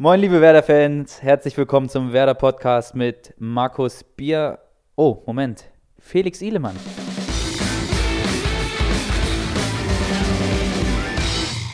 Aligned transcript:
Moin, 0.00 0.20
liebe 0.20 0.40
Werder-Fans, 0.40 1.22
herzlich 1.22 1.56
willkommen 1.56 1.88
zum 1.88 2.12
Werder-Podcast 2.12 2.94
mit 2.94 3.34
Markus 3.38 4.04
Bier. 4.04 4.60
Oh, 4.94 5.24
Moment. 5.26 5.64
Felix 5.98 6.40
Ihlemann. 6.40 6.76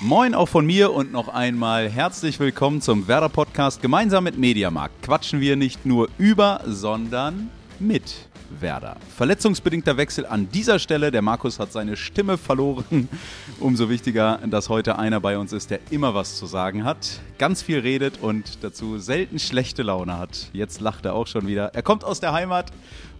Moin 0.00 0.34
auch 0.34 0.48
von 0.48 0.64
mir 0.64 0.94
und 0.94 1.12
noch 1.12 1.28
einmal 1.28 1.90
herzlich 1.90 2.40
willkommen 2.40 2.80
zum 2.80 3.08
Werder 3.08 3.28
Podcast. 3.28 3.82
Gemeinsam 3.82 4.24
mit 4.24 4.38
Mediamarkt 4.38 5.02
quatschen 5.02 5.42
wir 5.42 5.56
nicht 5.56 5.84
nur 5.84 6.08
über, 6.16 6.62
sondern 6.64 7.50
mit 7.86 8.28
Werder. 8.60 8.96
Verletzungsbedingter 9.16 9.96
Wechsel 9.96 10.26
an 10.26 10.48
dieser 10.50 10.78
Stelle. 10.78 11.10
Der 11.10 11.22
Markus 11.22 11.58
hat 11.58 11.72
seine 11.72 11.96
Stimme 11.96 12.38
verloren. 12.38 13.08
Umso 13.60 13.88
wichtiger, 13.88 14.38
dass 14.46 14.68
heute 14.68 14.98
einer 14.98 15.20
bei 15.20 15.38
uns 15.38 15.52
ist, 15.52 15.70
der 15.70 15.80
immer 15.90 16.14
was 16.14 16.36
zu 16.36 16.46
sagen 16.46 16.84
hat, 16.84 17.20
ganz 17.38 17.62
viel 17.62 17.78
redet 17.78 18.20
und 18.20 18.62
dazu 18.62 18.98
selten 18.98 19.38
schlechte 19.38 19.82
Laune 19.82 20.18
hat. 20.18 20.50
Jetzt 20.52 20.80
lacht 20.80 21.04
er 21.04 21.14
auch 21.14 21.26
schon 21.26 21.46
wieder. 21.46 21.74
Er 21.74 21.82
kommt 21.82 22.04
aus 22.04 22.20
der 22.20 22.32
Heimat 22.32 22.72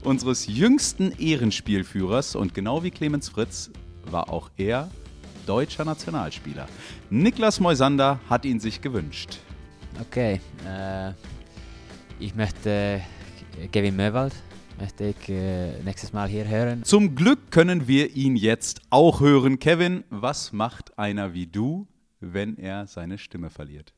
unseres 0.02 0.46
jüngsten 0.46 1.12
Ehrenspielführers 1.12 2.36
und 2.36 2.54
genau 2.54 2.82
wie 2.82 2.90
Clemens 2.90 3.28
Fritz 3.28 3.70
war 4.10 4.28
auch 4.30 4.50
er 4.56 4.90
deutscher 5.46 5.84
Nationalspieler. 5.84 6.66
Niklas 7.10 7.60
Moisander 7.60 8.20
hat 8.28 8.44
ihn 8.44 8.60
sich 8.60 8.80
gewünscht. 8.80 9.38
Okay, 10.00 10.40
äh, 10.66 11.12
ich 12.18 12.34
möchte 12.34 13.00
Kevin 13.72 13.96
Möwald 13.96 14.34
möchte 14.78 15.04
ich 15.04 15.28
äh, 15.28 15.80
nächstes 15.82 16.12
Mal 16.12 16.28
hier 16.28 16.46
hören. 16.46 16.84
Zum 16.84 17.14
Glück 17.14 17.50
können 17.50 17.86
wir 17.88 18.14
ihn 18.14 18.36
jetzt 18.36 18.82
auch 18.90 19.20
hören. 19.20 19.58
Kevin, 19.58 20.04
was 20.10 20.52
macht 20.52 20.98
einer 20.98 21.34
wie 21.34 21.46
du, 21.46 21.86
wenn 22.20 22.56
er 22.56 22.86
seine 22.86 23.18
Stimme 23.18 23.50
verliert? 23.50 23.92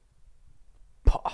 Boah. 1.05 1.33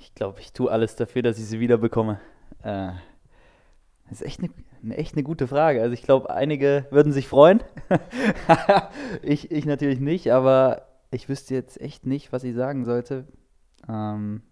Ich 0.00 0.14
glaube, 0.14 0.40
ich 0.40 0.52
tue 0.52 0.70
alles 0.70 0.96
dafür, 0.96 1.22
dass 1.22 1.38
ich 1.38 1.46
sie 1.46 1.60
wieder 1.60 1.78
bekomme. 1.78 2.20
Äh, 2.62 2.92
das 4.08 4.20
ist 4.20 4.26
echt 4.26 4.40
eine, 4.40 4.50
eine, 4.82 4.96
echt 4.96 5.14
eine 5.14 5.22
gute 5.22 5.46
Frage. 5.46 5.80
Also 5.80 5.94
ich 5.94 6.02
glaube, 6.02 6.30
einige 6.30 6.86
würden 6.90 7.12
sich 7.12 7.28
freuen. 7.28 7.62
ich, 9.22 9.50
ich 9.50 9.64
natürlich 9.64 10.00
nicht, 10.00 10.32
aber 10.32 10.86
ich 11.10 11.28
wüsste 11.28 11.54
jetzt 11.54 11.80
echt 11.80 12.06
nicht, 12.06 12.32
was 12.32 12.44
ich 12.44 12.54
sagen 12.54 12.84
sollte. 12.84 13.26
Ähm, 13.88 14.42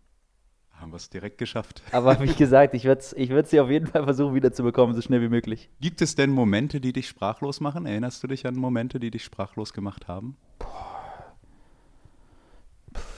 haben 0.80 0.92
wir 0.92 0.96
es 0.96 1.10
direkt 1.10 1.38
geschafft. 1.38 1.82
Aber 1.92 2.20
wie 2.20 2.32
gesagt, 2.34 2.74
ich 2.74 2.84
würde 2.84 3.02
ich 3.16 3.46
sie 3.46 3.60
auf 3.60 3.70
jeden 3.70 3.86
Fall 3.86 4.04
versuchen, 4.04 4.34
wiederzubekommen, 4.34 4.94
so 4.94 5.02
schnell 5.02 5.20
wie 5.20 5.28
möglich. 5.28 5.68
Gibt 5.80 6.02
es 6.02 6.14
denn 6.14 6.30
Momente, 6.30 6.80
die 6.80 6.92
dich 6.92 7.08
sprachlos 7.08 7.60
machen? 7.60 7.86
Erinnerst 7.86 8.22
du 8.22 8.26
dich 8.26 8.46
an 8.46 8.54
Momente, 8.54 8.98
die 9.00 9.10
dich 9.10 9.24
sprachlos 9.24 9.72
gemacht 9.72 10.08
haben? 10.08 10.36
Boah. 10.58 11.00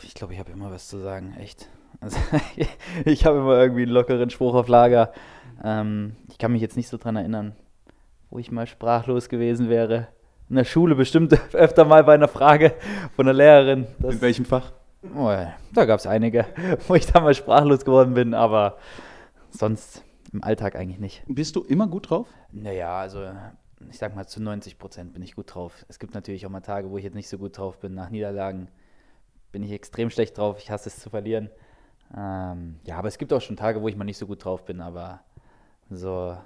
Ich 0.03 0.15
glaube, 0.15 0.35
ich 0.35 0.39
habe 0.39 0.53
immer 0.53 0.71
was 0.71 0.89
zu 0.89 0.99
sagen, 0.99 1.35
echt. 1.39 1.69
Also, 2.01 2.19
ich 3.05 3.25
habe 3.25 3.39
immer 3.39 3.59
irgendwie 3.59 3.83
einen 3.83 3.93
lockeren 3.93 4.31
Spruch 4.31 4.55
auf 4.55 4.69
Lager. 4.69 5.13
Ähm, 5.65 6.17
ich 6.29 6.39
kann 6.39 6.53
mich 6.53 6.61
jetzt 6.61 6.77
nicht 6.77 6.89
so 6.89 6.97
dran 6.97 7.17
erinnern, 7.17 7.55
wo 8.31 8.39
ich 8.39 8.51
mal 8.51 8.67
sprachlos 8.67 9.29
gewesen 9.29 9.69
wäre. 9.69 10.09
In 10.51 10.57
der 10.57 10.65
Schule 10.65 10.95
bestimmt 10.95 11.33
öfter 11.55 11.85
mal 11.85 12.05
bei 12.05 12.15
einer 12.15 12.29
Frage 12.29 12.75
von 13.17 13.27
der 13.27 13.35
Lehrerin. 13.35 13.87
In 14.03 14.21
welchem 14.21 14.45
Fach? 14.45 14.73
Oh, 15.15 15.35
da 15.73 15.85
gab 15.85 15.99
es 15.99 16.07
einige, 16.07 16.47
wo 16.89 16.95
ich 16.95 17.07
damals 17.07 17.37
sprachlos 17.37 17.85
geworden 17.85 18.15
bin, 18.15 18.35
aber 18.35 18.79
sonst 19.51 20.05
im 20.33 20.43
Alltag 20.43 20.77
eigentlich 20.77 21.01
nicht. 21.01 21.23
Bist 21.27 21.57
du 21.57 21.63
immer 21.63 21.87
gut 21.87 22.11
drauf? 22.11 22.29
Naja, 22.53 22.99
also 22.99 23.29
ich 23.91 23.99
sag 23.99 24.15
mal, 24.15 24.27
zu 24.27 24.43
90 24.43 24.79
Prozent 24.79 25.13
bin 25.13 25.23
ich 25.23 25.35
gut 25.35 25.55
drauf. 25.55 25.85
Es 25.89 25.99
gibt 25.99 26.15
natürlich 26.15 26.47
auch 26.47 26.51
mal 26.51 26.61
Tage, 26.61 26.91
wo 26.91 26.99
ich 26.99 27.05
jetzt 27.05 27.15
nicht 27.15 27.29
so 27.29 27.39
gut 27.39 27.59
drauf 27.59 27.79
bin. 27.79 27.95
Nach 27.95 28.11
Niederlagen 28.11 28.69
bin 29.51 29.63
ich 29.63 29.73
extrem 29.73 30.11
schlecht 30.11 30.39
drauf. 30.39 30.59
Ich 30.59 30.71
hasse 30.71 30.89
es 30.89 31.01
zu 31.01 31.11
verlieren. 31.11 31.51
Ähm, 32.17 32.79
ja, 32.85 32.97
aber 32.97 33.09
es 33.09 33.19
gibt 33.19 33.33
auch 33.33 33.41
schon 33.41 33.57
Tage, 33.57 33.83
wo 33.83 33.89
ich 33.89 33.97
mal 33.97 34.05
nicht 34.05 34.19
so 34.19 34.27
gut 34.27 34.45
drauf 34.45 34.65
bin, 34.65 34.81
aber 34.81 35.21
so 35.91 36.37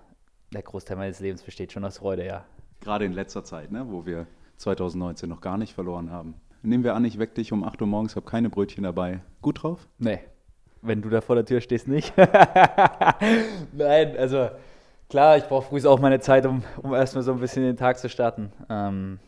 der 0.53 0.63
Großteil 0.63 0.97
meines 0.97 1.21
Lebens 1.21 1.43
besteht 1.43 1.73
schon 1.73 1.85
aus 1.85 1.99
Freude, 1.99 2.25
ja. 2.25 2.45
Gerade 2.81 3.05
in 3.05 3.13
letzter 3.13 3.45
Zeit, 3.45 3.71
ne, 3.73 3.87
wo 3.91 4.07
wir 4.07 4.27
2019 4.59 5.29
noch 5.29 5.41
gar 5.41 5.59
nicht 5.59 5.75
verloren 5.75 6.11
haben. 6.11 6.35
Nehmen 6.63 6.85
wir 6.85 6.95
an, 6.95 7.05
ich 7.05 7.19
weck 7.19 7.35
dich 7.35 7.53
um 7.53 7.65
8 7.65 7.81
Uhr 7.81 7.87
morgens, 7.87 8.17
habe 8.17 8.27
keine 8.27 8.51
Brötchen 8.51 8.85
dabei. 8.85 9.21
Gut 9.43 9.63
drauf? 9.63 9.87
Nee. 9.99 10.21
Wenn 10.83 11.03
du 11.03 11.09
da 11.09 11.21
vor 11.21 11.37
der 11.37 11.45
Tür 11.45 11.61
stehst, 11.61 11.89
nicht. 11.89 12.13
Nein, 13.73 14.17
also 14.17 14.51
klar, 15.09 15.37
ich 15.37 15.45
brauche 15.45 15.69
früh 15.69 15.87
auch 15.87 16.01
meine 16.01 16.21
Zeit, 16.21 16.47
um, 16.47 16.63
um 16.83 16.95
erstmal 16.95 17.25
so 17.25 17.33
ein 17.33 17.41
bisschen 17.41 17.63
den 17.63 17.77
Tag 17.77 17.99
zu 17.99 18.09
starten. 18.09 18.53
Ähm, 18.69 19.19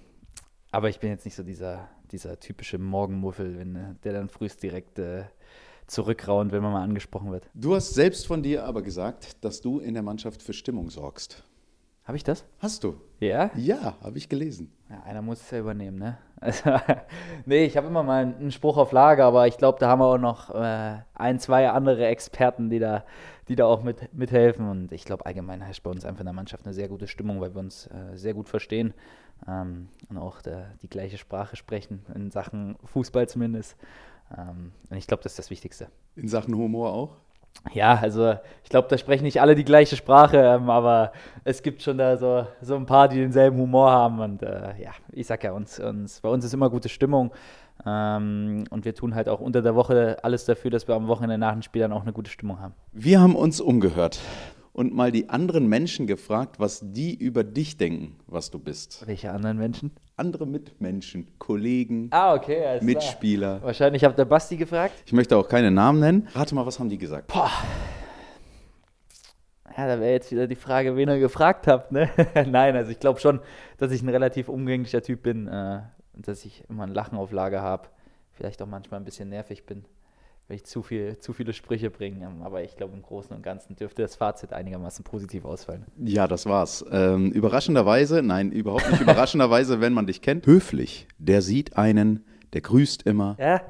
aber 0.71 0.89
ich 0.89 1.01
bin 1.01 1.11
jetzt 1.11 1.25
nicht 1.25 1.35
so 1.35 1.43
dieser, 1.43 1.89
dieser 2.13 2.39
typische 2.39 2.79
Morgenmuffel, 2.79 3.59
wenn, 3.59 3.77
äh, 3.77 3.95
der 4.05 4.13
dann 4.13 4.29
frühst 4.29 4.63
direkt 4.63 4.99
äh, 4.99 5.25
zurückraunt, 5.87 6.53
wenn 6.53 6.63
man 6.63 6.73
mal 6.73 6.83
angesprochen 6.83 7.33
wird. 7.33 7.49
Du 7.55 7.75
hast 7.75 7.95
selbst 7.95 8.27
von 8.27 8.43
dir 8.43 8.65
aber 8.65 8.83
gesagt, 8.83 9.43
dass 9.45 9.61
du 9.61 9.79
in 9.81 9.95
der 9.95 10.03
Mannschaft 10.03 10.43
für 10.43 10.53
Stimmung 10.53 10.91
sorgst. 10.91 11.43
Habe 12.09 12.17
ich 12.17 12.25
das? 12.25 12.47
Hast 12.61 12.85
du? 12.85 12.99
Ja? 13.21 13.51
Ja, 13.55 13.99
habe 14.01 14.17
ich 14.17 14.31
gelesen. 14.31 14.73
Ja, 14.89 15.03
einer 15.03 15.21
muss 15.21 15.43
es 15.43 15.51
ja 15.51 15.59
übernehmen, 15.59 15.99
ne? 15.99 16.17
Also, 16.41 16.71
nee, 17.45 17.67
ich 17.67 17.77
habe 17.77 17.89
immer 17.89 18.03
mal 18.03 18.23
einen 18.25 18.51
Spruch 18.51 18.79
auf 18.79 18.93
Lager, 18.93 19.27
aber 19.27 19.47
ich 19.47 19.59
glaube, 19.59 19.79
da 19.79 19.89
haben 19.89 19.99
wir 19.99 20.07
auch 20.07 20.19
noch 20.19 20.55
äh, 20.55 21.01
ein, 21.13 21.39
zwei 21.39 21.69
andere 21.69 22.07
Experten, 22.07 22.71
die 22.71 22.79
da, 22.79 23.05
die 23.49 23.57
da 23.57 23.67
auch 23.67 23.83
mit, 23.83 24.15
mithelfen. 24.15 24.71
Und 24.71 24.91
ich 24.93 25.05
glaube, 25.05 25.27
allgemein 25.27 25.61
herrscht 25.61 25.83
bei 25.83 25.91
uns 25.91 26.07
einfach 26.07 26.21
in 26.21 26.27
der 26.27 26.33
Mannschaft 26.33 26.65
eine 26.65 26.73
sehr 26.73 26.89
gute 26.89 27.09
Stimmung, 27.09 27.43
weil 27.43 27.55
wir 27.55 27.61
uns 27.61 27.89
äh, 27.89 28.17
sehr 28.17 28.33
gut 28.33 28.49
verstehen 28.49 28.95
ähm, 29.47 29.89
und 30.09 30.17
auch 30.17 30.41
der, 30.41 30.69
die 30.81 30.89
gleiche 30.89 31.19
Sprache 31.19 31.57
sprechen, 31.57 32.07
in 32.15 32.31
Sachen 32.31 32.77
Fußball 32.85 33.29
zumindest. 33.29 33.77
Ähm, 34.35 34.73
und 34.89 34.97
ich 34.97 35.09
glaube, 35.09 35.25
das 35.25 35.33
ist 35.33 35.41
das 35.41 35.51
Wichtigste. 35.51 35.89
In 36.17 36.29
Sachen 36.29 36.55
Humor 36.55 36.95
auch? 36.95 37.17
Ja, 37.73 37.99
also 38.01 38.35
ich 38.63 38.71
glaube, 38.71 38.89
da 38.89 38.97
sprechen 38.97 39.25
nicht 39.25 39.41
alle 39.41 39.55
die 39.55 39.65
gleiche 39.65 39.97
Sprache, 39.97 40.39
ähm, 40.39 40.71
aber 40.71 41.13
es 41.45 41.63
gibt 41.63 41.83
schon 41.83 41.99
da 41.99 42.17
so, 42.17 42.47
so 42.63 42.77
ein 42.77 42.87
paar, 42.87 43.09
die 43.09 43.17
denselben 43.17 43.59
Humor 43.59 43.91
haben. 43.91 44.21
Und 44.21 44.43
äh, 44.43 44.81
ja, 44.81 44.91
ich 45.13 45.27
sag 45.27 45.45
ja, 45.45 45.53
uns, 45.53 45.79
uns, 45.79 46.21
bei 46.21 46.29
uns 46.29 46.45
ist 46.45 46.55
immer 46.55 46.71
gute 46.71 46.89
Stimmung. 46.89 47.33
Ähm, 47.87 48.65
und 48.71 48.85
wir 48.85 48.95
tun 48.95 49.15
halt 49.15 49.29
auch 49.29 49.41
unter 49.41 49.63
der 49.63 49.75
Woche 49.75 50.19
alles 50.23 50.45
dafür, 50.45 50.71
dass 50.71 50.89
wir 50.89 50.95
am 50.95 51.09
Wochenende 51.09 51.39
nach 51.39 51.53
den 51.53 51.63
Spielern 51.63 51.93
auch 51.93 52.03
eine 52.03 52.13
gute 52.13 52.31
Stimmung 52.31 52.61
haben. 52.61 52.75
Wir 52.93 53.21
haben 53.21 53.37
uns 53.37 53.61
umgehört 53.61 54.21
und 54.79 54.95
mal 54.95 55.11
die 55.11 55.29
anderen 55.29 55.67
Menschen 55.67 56.07
gefragt, 56.07 56.61
was 56.61 56.81
die 56.85 57.13
über 57.13 57.43
dich 57.43 57.79
denken, 57.79 58.15
was 58.29 58.53
du 58.53 58.61
bist. 58.61 59.05
Welche 59.09 59.33
anderen 59.33 59.59
Menschen? 59.59 59.91
Andere 60.17 60.47
Mitmenschen, 60.47 61.27
Kollegen, 61.41 62.07
ah, 62.13 62.33
okay, 62.33 62.79
Mitspieler. 62.81 63.57
Klar. 63.57 63.63
Wahrscheinlich 63.65 64.05
habt 64.05 64.17
ihr 64.21 64.25
Basti 64.25 64.57
gefragt. 64.57 64.95
Ich 65.05 65.13
möchte 65.13 65.37
auch 65.37 65.49
keine 65.49 65.73
Namen 65.73 65.99
nennen. 65.99 66.29
Rate 66.33 66.55
mal, 66.55 66.65
was 66.65 66.79
haben 66.79 66.89
die 66.89 66.97
gesagt? 66.97 67.27
Boah. 67.27 67.51
Ja, 69.77 69.89
da 69.89 69.99
wäre 69.99 70.13
jetzt 70.13 70.31
wieder 70.31 70.47
die 70.47 70.55
Frage, 70.55 70.95
wen 70.95 71.09
ihr 71.09 71.19
gefragt 71.19 71.67
habt. 71.67 71.91
Ne? 71.91 72.09
Nein, 72.47 72.77
also 72.77 72.93
ich 72.93 73.01
glaube 73.01 73.19
schon, 73.19 73.41
dass 73.79 73.91
ich 73.91 74.01
ein 74.03 74.09
relativ 74.09 74.49
umgänglicher 74.49 75.03
Typ 75.03 75.25
bin 75.25 75.49
äh, 75.49 75.81
und 76.13 76.29
dass 76.29 76.45
ich 76.45 76.63
immer 76.69 76.85
ein 76.85 76.95
Lachen 76.95 77.19
auf 77.19 77.33
Lager 77.33 77.63
habe. 77.63 77.89
Vielleicht 78.31 78.63
auch 78.63 78.69
manchmal 78.69 79.01
ein 79.01 79.05
bisschen 79.05 79.29
nervig 79.29 79.67
bin 79.67 79.87
wenn 80.49 80.57
ich 80.57 80.65
zu, 80.65 80.83
viel, 80.83 81.19
zu 81.19 81.35
viele 81.35 81.53
Sprüche 81.53 81.91
bringe. 81.91 82.27
Aber 82.43 82.63
ich 82.63 82.75
glaube, 82.75 82.95
im 82.95 83.03
Großen 83.03 83.37
und 83.37 83.43
Ganzen 83.43 83.77
dürfte 83.77 84.01
das 84.01 84.17
Fazit 84.17 84.55
einigermaßen 84.55 85.05
positiv 85.05 85.45
ausfallen. 85.45 85.85
Ja, 85.99 86.27
das 86.27 86.47
war's. 86.47 86.85
Ähm, 86.91 87.31
überraschenderweise, 87.33 88.23
nein, 88.23 88.51
überhaupt 88.51 88.91
nicht 88.91 89.03
überraschenderweise, 89.03 89.83
wenn 89.83 89.93
man 89.93 90.07
dich 90.07 90.23
kennt, 90.23 90.47
höflich. 90.47 91.07
Der 91.19 91.43
sieht 91.43 91.77
einen, 91.77 92.25
der 92.55 92.63
grüßt 92.63 93.03
immer. 93.03 93.37
Ja, 93.39 93.61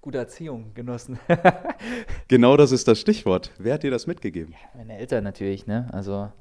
gute 0.00 0.16
Erziehung 0.16 0.72
genossen. 0.72 1.18
genau 2.28 2.56
das 2.56 2.72
ist 2.72 2.88
das 2.88 2.98
Stichwort. 2.98 3.50
Wer 3.58 3.74
hat 3.74 3.82
dir 3.82 3.90
das 3.90 4.06
mitgegeben? 4.06 4.54
Ja, 4.54 4.78
meine 4.78 4.96
Eltern 4.96 5.24
natürlich, 5.24 5.66
ne? 5.66 5.90
Also 5.92 6.32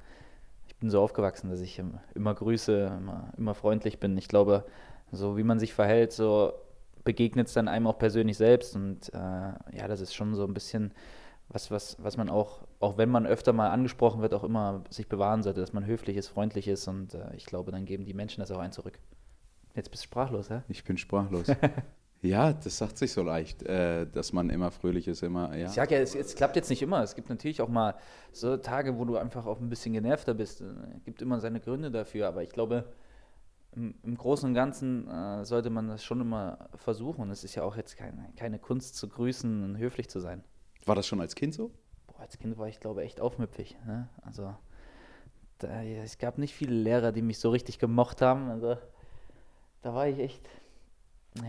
ich 0.68 0.76
bin 0.78 0.90
so 0.90 1.02
aufgewachsen, 1.02 1.50
dass 1.50 1.60
ich 1.60 1.82
immer 2.16 2.34
grüße, 2.34 2.98
immer, 2.98 3.34
immer 3.38 3.56
freundlich 3.56 4.00
bin. 4.00 4.18
Ich 4.18 4.30
glaube, 4.30 4.64
so 5.12 5.36
wie 5.36 5.44
man 5.44 5.60
sich 5.60 5.74
verhält, 5.74 6.14
so 6.14 6.54
begegnet 7.04 7.48
es 7.48 7.54
dann 7.54 7.68
einem 7.68 7.88
auch 7.88 7.98
persönlich 7.98 8.38
selbst. 8.38 8.76
Und 8.76 9.14
äh, 9.14 9.18
ja, 9.18 9.88
das 9.88 10.02
ist 10.02 10.14
schon 10.14 10.36
so 10.36 10.46
ein 10.46 10.54
bisschen 10.54 10.94
was, 11.50 11.70
was, 11.72 11.98
was 12.02 12.18
man 12.18 12.30
auch, 12.30 12.62
auch 12.80 12.98
wenn 12.98 13.10
man 13.10 13.26
öfter 13.26 13.54
mal 13.54 13.70
angesprochen 13.70 14.22
wird, 14.22 14.34
auch 14.34 14.44
immer 14.44 14.84
sich 14.90 15.08
bewahren 15.08 15.44
sollte, 15.44 15.60
dass 15.60 15.74
man 15.74 15.86
höflich 15.86 16.18
ist, 16.18 16.30
freundlich 16.30 16.68
ist. 16.68 16.88
Und 16.88 17.14
äh, 17.14 17.36
ich 17.36 17.46
glaube, 17.46 17.72
dann 17.72 17.86
geben 17.86 18.06
die 18.06 18.14
Menschen 18.14 18.42
das 18.42 18.52
auch 18.52 18.60
ein 18.60 18.72
zurück. 18.72 19.00
Jetzt 19.76 19.92
bist 19.92 20.04
du 20.04 20.08
sprachlos, 20.08 20.50
hä? 20.50 20.62
Ich 20.70 20.84
bin 20.84 20.98
sprachlos. 20.98 21.48
ja, 22.22 22.54
das 22.54 22.78
sagt 22.78 22.98
sich 22.98 23.12
so 23.12 23.24
leicht, 23.24 23.64
äh, 23.64 24.06
dass 24.06 24.34
man 24.34 24.50
immer 24.50 24.72
fröhlich 24.72 25.08
ist, 25.08 25.24
immer, 25.24 25.56
ja. 25.56 25.68
Ich 25.68 25.74
sag 25.74 25.92
ja, 25.92 26.00
es, 26.00 26.16
es, 26.16 26.36
klappt 26.36 26.56
jetzt 26.56 26.70
nicht 26.70 26.82
immer. 26.82 27.04
Es 27.04 27.16
gibt 27.16 27.30
natürlich 27.30 27.62
auch 27.62 27.70
mal 27.70 27.96
so 28.32 28.58
Tage, 28.58 28.98
wo 28.98 29.06
du 29.06 29.18
einfach 29.18 29.46
auch 29.46 29.60
ein 29.60 29.70
bisschen 29.70 29.94
genervter 29.94 30.34
bist. 30.34 30.62
Es 30.62 31.04
gibt 31.04 31.22
immer 31.22 31.40
seine 31.40 31.60
Gründe 31.60 31.92
dafür, 31.92 32.28
aber 32.28 32.44
ich 32.44 32.50
glaube, 32.50 32.86
im, 33.76 33.96
im 34.04 34.18
Großen 34.18 34.50
und 34.50 34.54
Ganzen 34.54 35.08
äh, 35.08 35.46
sollte 35.46 35.70
man 35.70 35.88
das 35.88 36.04
schon 36.04 36.22
immer 36.22 36.70
versuchen. 36.76 37.30
Es 37.32 37.44
ist 37.44 37.56
ja 37.56 37.64
auch 37.64 37.76
jetzt 37.76 37.96
keine, 37.98 38.32
keine 38.36 38.60
Kunst 38.60 38.96
zu 38.96 39.08
grüßen 39.08 39.64
und 39.64 39.78
höflich 39.78 40.10
zu 40.10 40.20
sein. 40.20 40.44
War 40.86 40.96
das 40.96 41.08
schon 41.08 41.22
als 41.22 41.36
Kind 41.36 41.54
so? 41.54 41.72
Boah, 42.08 42.22
als 42.22 42.38
Kind 42.38 42.58
war 42.58 42.68
ich, 42.68 42.80
glaube 42.80 43.02
ich, 43.02 43.08
echt 43.08 43.22
aufmüpfig. 43.22 43.78
Ne? 43.86 44.10
Also, 44.24 44.54
da, 45.60 45.84
es 45.84 46.18
gab 46.18 46.38
nicht 46.38 46.54
viele 46.54 46.74
Lehrer, 46.74 47.12
die 47.12 47.22
mich 47.22 47.40
so 47.40 47.50
richtig 47.50 47.80
gemocht 47.80 48.22
haben. 48.22 48.50
Also, 48.50 48.78
da 49.82 49.94
war 49.94 50.08
ich 50.08 50.20
echt, 50.20 50.50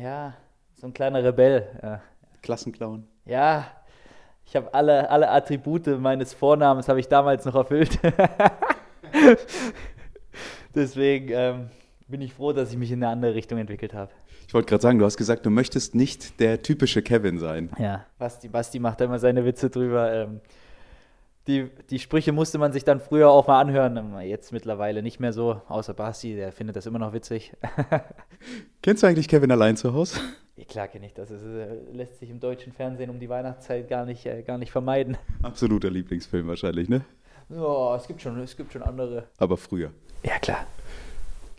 ja, 0.00 0.34
so 0.76 0.86
ein 0.86 0.92
kleiner 0.92 1.24
Rebell. 1.24 1.66
Ja. 1.82 2.02
Klassenclown? 2.42 3.06
Ja, 3.24 3.66
ich 4.44 4.56
habe 4.56 4.72
alle, 4.74 5.08
alle 5.08 5.30
Attribute 5.30 5.86
meines 5.98 6.34
Vornamens 6.34 6.88
habe 6.88 7.00
ich 7.00 7.08
damals 7.08 7.44
noch 7.44 7.54
erfüllt. 7.54 7.98
Deswegen 10.74 11.28
ähm, 11.30 11.70
bin 12.08 12.20
ich 12.20 12.34
froh, 12.34 12.52
dass 12.52 12.70
ich 12.70 12.78
mich 12.78 12.90
in 12.90 13.02
eine 13.02 13.12
andere 13.12 13.34
Richtung 13.34 13.58
entwickelt 13.58 13.94
habe. 13.94 14.10
Ich 14.46 14.54
wollte 14.54 14.68
gerade 14.68 14.82
sagen, 14.82 14.98
du 14.98 15.04
hast 15.04 15.16
gesagt, 15.16 15.46
du 15.46 15.50
möchtest 15.50 15.94
nicht 15.94 16.40
der 16.40 16.62
typische 16.62 17.02
Kevin 17.02 17.38
sein. 17.38 17.70
Ja, 17.78 18.06
Basti, 18.18 18.48
Basti 18.48 18.78
macht 18.78 19.00
da 19.00 19.06
immer 19.06 19.18
seine 19.18 19.44
Witze 19.44 19.70
drüber. 19.70 20.12
Ähm, 20.12 20.40
die, 21.46 21.68
die 21.90 21.98
Sprüche 21.98 22.32
musste 22.32 22.58
man 22.58 22.72
sich 22.72 22.84
dann 22.84 23.00
früher 23.00 23.30
auch 23.30 23.46
mal 23.46 23.60
anhören. 23.60 23.96
Ähm, 23.96 24.20
Jetzt 24.20 24.52
mittlerweile 24.52 25.02
nicht 25.02 25.20
mehr 25.20 25.32
so, 25.32 25.60
außer 25.68 25.94
Basti, 25.94 26.36
der 26.36 26.52
findet 26.52 26.76
das 26.76 26.86
immer 26.86 26.98
noch 26.98 27.12
witzig. 27.12 27.52
Kennst 28.82 29.02
du 29.02 29.06
eigentlich 29.06 29.28
Kevin 29.28 29.50
allein 29.50 29.76
zu 29.76 29.92
Hause? 29.94 30.20
ja, 30.56 30.64
klar 30.64 30.88
kenne 30.88 31.06
ich 31.06 31.14
das. 31.14 31.30
Es 31.30 31.42
äh, 31.42 31.76
lässt 31.92 32.18
sich 32.18 32.30
im 32.30 32.38
deutschen 32.38 32.72
Fernsehen 32.72 33.10
um 33.10 33.18
die 33.18 33.28
Weihnachtszeit 33.28 33.88
gar 33.88 34.04
nicht, 34.04 34.26
äh, 34.26 34.42
gar 34.42 34.58
nicht 34.58 34.70
vermeiden. 34.70 35.16
Absoluter 35.42 35.90
Lieblingsfilm 35.90 36.46
wahrscheinlich, 36.46 36.88
ne? 36.88 37.04
Ja, 37.48 37.96
es 37.96 38.06
gibt 38.06 38.22
schon, 38.22 38.38
es 38.40 38.56
gibt 38.56 38.72
schon 38.72 38.82
andere. 38.82 39.24
Aber 39.38 39.56
früher. 39.56 39.90
Ja, 40.24 40.38
klar. 40.38 40.66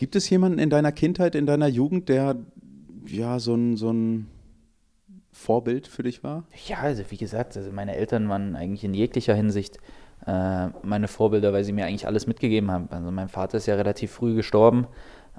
Gibt 0.04 0.18
es 0.18 0.30
jemanden 0.30 0.60
in 0.60 0.70
deiner 0.70 0.92
Kindheit, 0.92 1.34
in 1.34 1.46
deiner 1.46 1.68
Jugend, 1.68 2.10
der 2.10 2.36
ja 3.08 3.40
so 3.40 3.56
ein, 3.56 3.78
so 3.78 3.90
ein 3.90 4.28
Vorbild 5.32 5.88
für 5.88 6.04
dich 6.04 6.26
war? 6.26 6.44
Ja, 6.68 6.80
also 6.80 7.04
wie 7.08 7.16
gesagt, 7.16 7.56
also 7.56 7.72
meine 7.72 7.96
Eltern 7.96 8.28
waren 8.28 8.58
eigentlich 8.58 8.84
in 8.84 8.94
jeglicher 8.94 9.34
Hinsicht 9.34 9.78
äh, 10.28 10.68
meine 10.84 11.08
Vorbilder, 11.08 11.54
weil 11.54 11.64
sie 11.64 11.72
mir 11.72 11.86
eigentlich 11.86 12.06
alles 12.06 12.28
mitgegeben 12.28 12.70
haben. 12.70 12.90
Also 12.92 13.12
mein 13.12 13.30
Vater 13.30 13.60
ist 13.60 13.66
ja 13.66 13.76
relativ 13.76 14.12
früh 14.12 14.36
gestorben. 14.36 14.88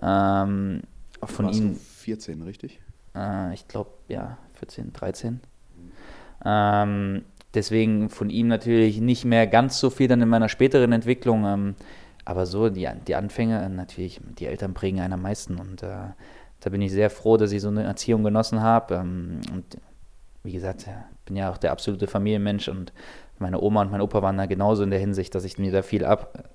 Ähm, 0.01 0.81
von 1.23 1.45
Warst 1.45 1.61
du 1.61 1.75
14, 1.75 2.41
richtig? 2.41 2.81
äh, 3.15 3.53
ich 3.53 3.69
glaube, 3.69 3.91
ja, 4.09 4.39
14, 4.55 4.95
13. 4.95 5.41
Ähm, 6.43 7.23
deswegen 7.53 8.09
von 8.09 8.31
ihm 8.31 8.49
natürlich 8.49 9.03
nicht 9.03 9.27
mehr 9.27 9.47
ganz 9.47 9.79
so 9.79 9.91
viel 9.91 10.09
dann 10.09 10.23
in 10.23 10.29
meiner 10.31 10.49
späteren 10.49 10.93
Entwicklung. 10.93 11.45
Ähm, 11.45 11.75
aber 12.25 12.47
so, 12.47 12.71
die, 12.71 12.89
die 13.07 13.15
Anfänge, 13.15 13.69
natürlich, 13.69 14.21
die 14.39 14.47
Eltern 14.47 14.75
prägen 14.75 15.01
einen 15.01 15.15
am 15.15 15.23
meisten. 15.23 15.59
Und 15.59 15.83
äh, 15.83 16.09
da 16.61 16.71
bin 16.71 16.81
ich 16.81 16.93
sehr 16.93 17.11
froh, 17.11 17.37
dass 17.37 17.53
ich 17.53 17.61
so 17.61 17.69
eine 17.69 17.83
Erziehung 17.83 18.25
genossen 18.25 18.63
habe. 18.63 18.97
Ähm, 18.97 19.41
und 19.53 19.79
wie 20.43 20.53
gesagt, 20.53 20.87
ich 20.87 21.25
bin 21.25 21.37
ja 21.37 21.51
auch 21.51 21.59
der 21.59 21.73
absolute 21.73 22.07
Familienmensch 22.07 22.69
und 22.69 22.93
meine 23.39 23.61
Oma 23.61 23.83
und 23.83 23.91
mein 23.91 24.01
Opa 24.01 24.23
waren 24.23 24.39
da 24.39 24.47
genauso 24.47 24.83
in 24.83 24.91
der 24.91 25.01
Hinsicht, 25.01 25.35
dass 25.35 25.45
ich 25.45 25.59
mir 25.59 25.73
da 25.73 25.83
viel 25.83 26.05
ab. 26.05 26.51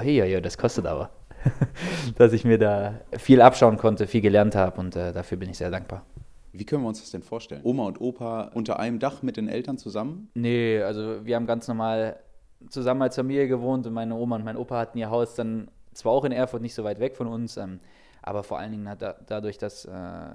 Hey, 0.00 0.16
ja, 0.16 0.24
ja, 0.24 0.40
das 0.40 0.58
kostet 0.58 0.86
aber. 0.86 1.10
dass 2.16 2.32
ich 2.32 2.44
mir 2.44 2.58
da 2.58 2.94
viel 3.16 3.40
abschauen 3.40 3.76
konnte, 3.76 4.06
viel 4.06 4.20
gelernt 4.20 4.56
habe 4.56 4.80
und 4.80 4.96
äh, 4.96 5.12
dafür 5.12 5.38
bin 5.38 5.50
ich 5.50 5.58
sehr 5.58 5.70
dankbar. 5.70 6.04
Wie 6.52 6.64
können 6.64 6.82
wir 6.82 6.88
uns 6.88 7.00
das 7.00 7.10
denn 7.10 7.22
vorstellen? 7.22 7.60
Oma 7.62 7.86
und 7.86 8.00
Opa 8.00 8.50
unter 8.54 8.80
einem 8.80 8.98
Dach 8.98 9.22
mit 9.22 9.36
den 9.36 9.48
Eltern 9.48 9.78
zusammen? 9.78 10.30
Nee, 10.34 10.82
also 10.82 11.24
wir 11.24 11.36
haben 11.36 11.46
ganz 11.46 11.68
normal 11.68 12.18
zusammen 12.68 13.02
als 13.02 13.16
Familie 13.16 13.48
gewohnt 13.48 13.86
und 13.86 13.92
meine 13.92 14.14
Oma 14.14 14.36
und 14.36 14.44
mein 14.44 14.56
Opa 14.56 14.78
hatten 14.78 14.98
ihr 14.98 15.10
Haus 15.10 15.34
dann 15.34 15.70
zwar 15.92 16.12
auch 16.12 16.24
in 16.24 16.32
Erfurt, 16.32 16.62
nicht 16.62 16.74
so 16.74 16.84
weit 16.84 17.00
weg 17.00 17.16
von 17.16 17.26
uns, 17.26 17.56
ähm, 17.56 17.80
aber 18.22 18.42
vor 18.42 18.58
allen 18.58 18.72
Dingen 18.72 18.88
hat 18.88 19.02
da, 19.02 19.14
dadurch, 19.26 19.58
dass 19.58 19.84
äh, 19.84 20.28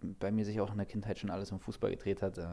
bei 0.00 0.30
mir 0.30 0.44
sich 0.44 0.60
auch 0.60 0.70
in 0.70 0.76
der 0.76 0.86
Kindheit 0.86 1.18
schon 1.18 1.30
alles 1.30 1.50
um 1.52 1.60
Fußball 1.60 1.90
gedreht 1.90 2.22
hat, 2.22 2.38
äh, 2.38 2.46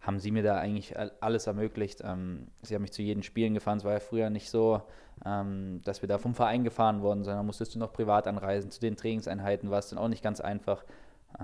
haben 0.00 0.20
sie 0.20 0.30
mir 0.30 0.42
da 0.42 0.56
eigentlich 0.56 0.96
all- 0.96 1.12
alles 1.20 1.46
ermöglicht. 1.46 2.02
Ähm, 2.04 2.48
sie 2.62 2.74
haben 2.74 2.82
mich 2.82 2.92
zu 2.92 3.02
jeden 3.02 3.22
Spielen 3.22 3.54
gefahren. 3.54 3.78
Es 3.78 3.84
war 3.84 3.92
ja 3.92 4.00
früher 4.00 4.30
nicht 4.30 4.48
so, 4.48 4.82
ähm, 5.26 5.80
dass 5.84 6.02
wir 6.02 6.08
da 6.08 6.18
vom 6.18 6.34
Verein 6.34 6.62
gefahren 6.62 7.02
wurden, 7.02 7.24
sondern 7.24 7.44
musstest 7.44 7.74
du 7.74 7.80
noch 7.80 7.92
privat 7.92 8.28
anreisen. 8.28 8.70
Zu 8.70 8.80
den 8.80 8.96
Trainingseinheiten 8.96 9.70
war 9.70 9.80
es 9.80 9.90
dann 9.90 9.98
auch 9.98 10.08
nicht 10.08 10.22
ganz 10.22 10.40
einfach. 10.40 10.84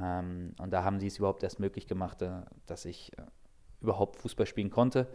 Ähm, 0.00 0.54
und 0.58 0.72
da 0.72 0.84
haben 0.84 1.00
sie 1.00 1.08
es 1.08 1.18
überhaupt 1.18 1.42
erst 1.42 1.58
möglich 1.58 1.88
gemacht, 1.88 2.22
äh, 2.22 2.30
dass 2.66 2.84
ich 2.84 3.12
äh, 3.18 3.22
überhaupt 3.80 4.16
Fußball 4.16 4.46
spielen 4.46 4.70
konnte. 4.70 5.08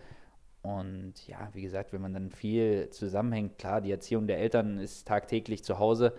Und 0.62 1.26
ja, 1.28 1.50
wie 1.54 1.62
gesagt, 1.62 1.94
wenn 1.94 2.02
man 2.02 2.14
dann 2.14 2.32
viel 2.32 2.90
zusammenhängt, 2.90 3.58
klar, 3.58 3.82
die 3.82 3.92
Erziehung 3.92 4.28
der 4.28 4.40
Eltern 4.40 4.78
ist 4.78 5.08
tagtäglich 5.08 5.64
zu 5.64 5.80
Hause, 5.80 6.14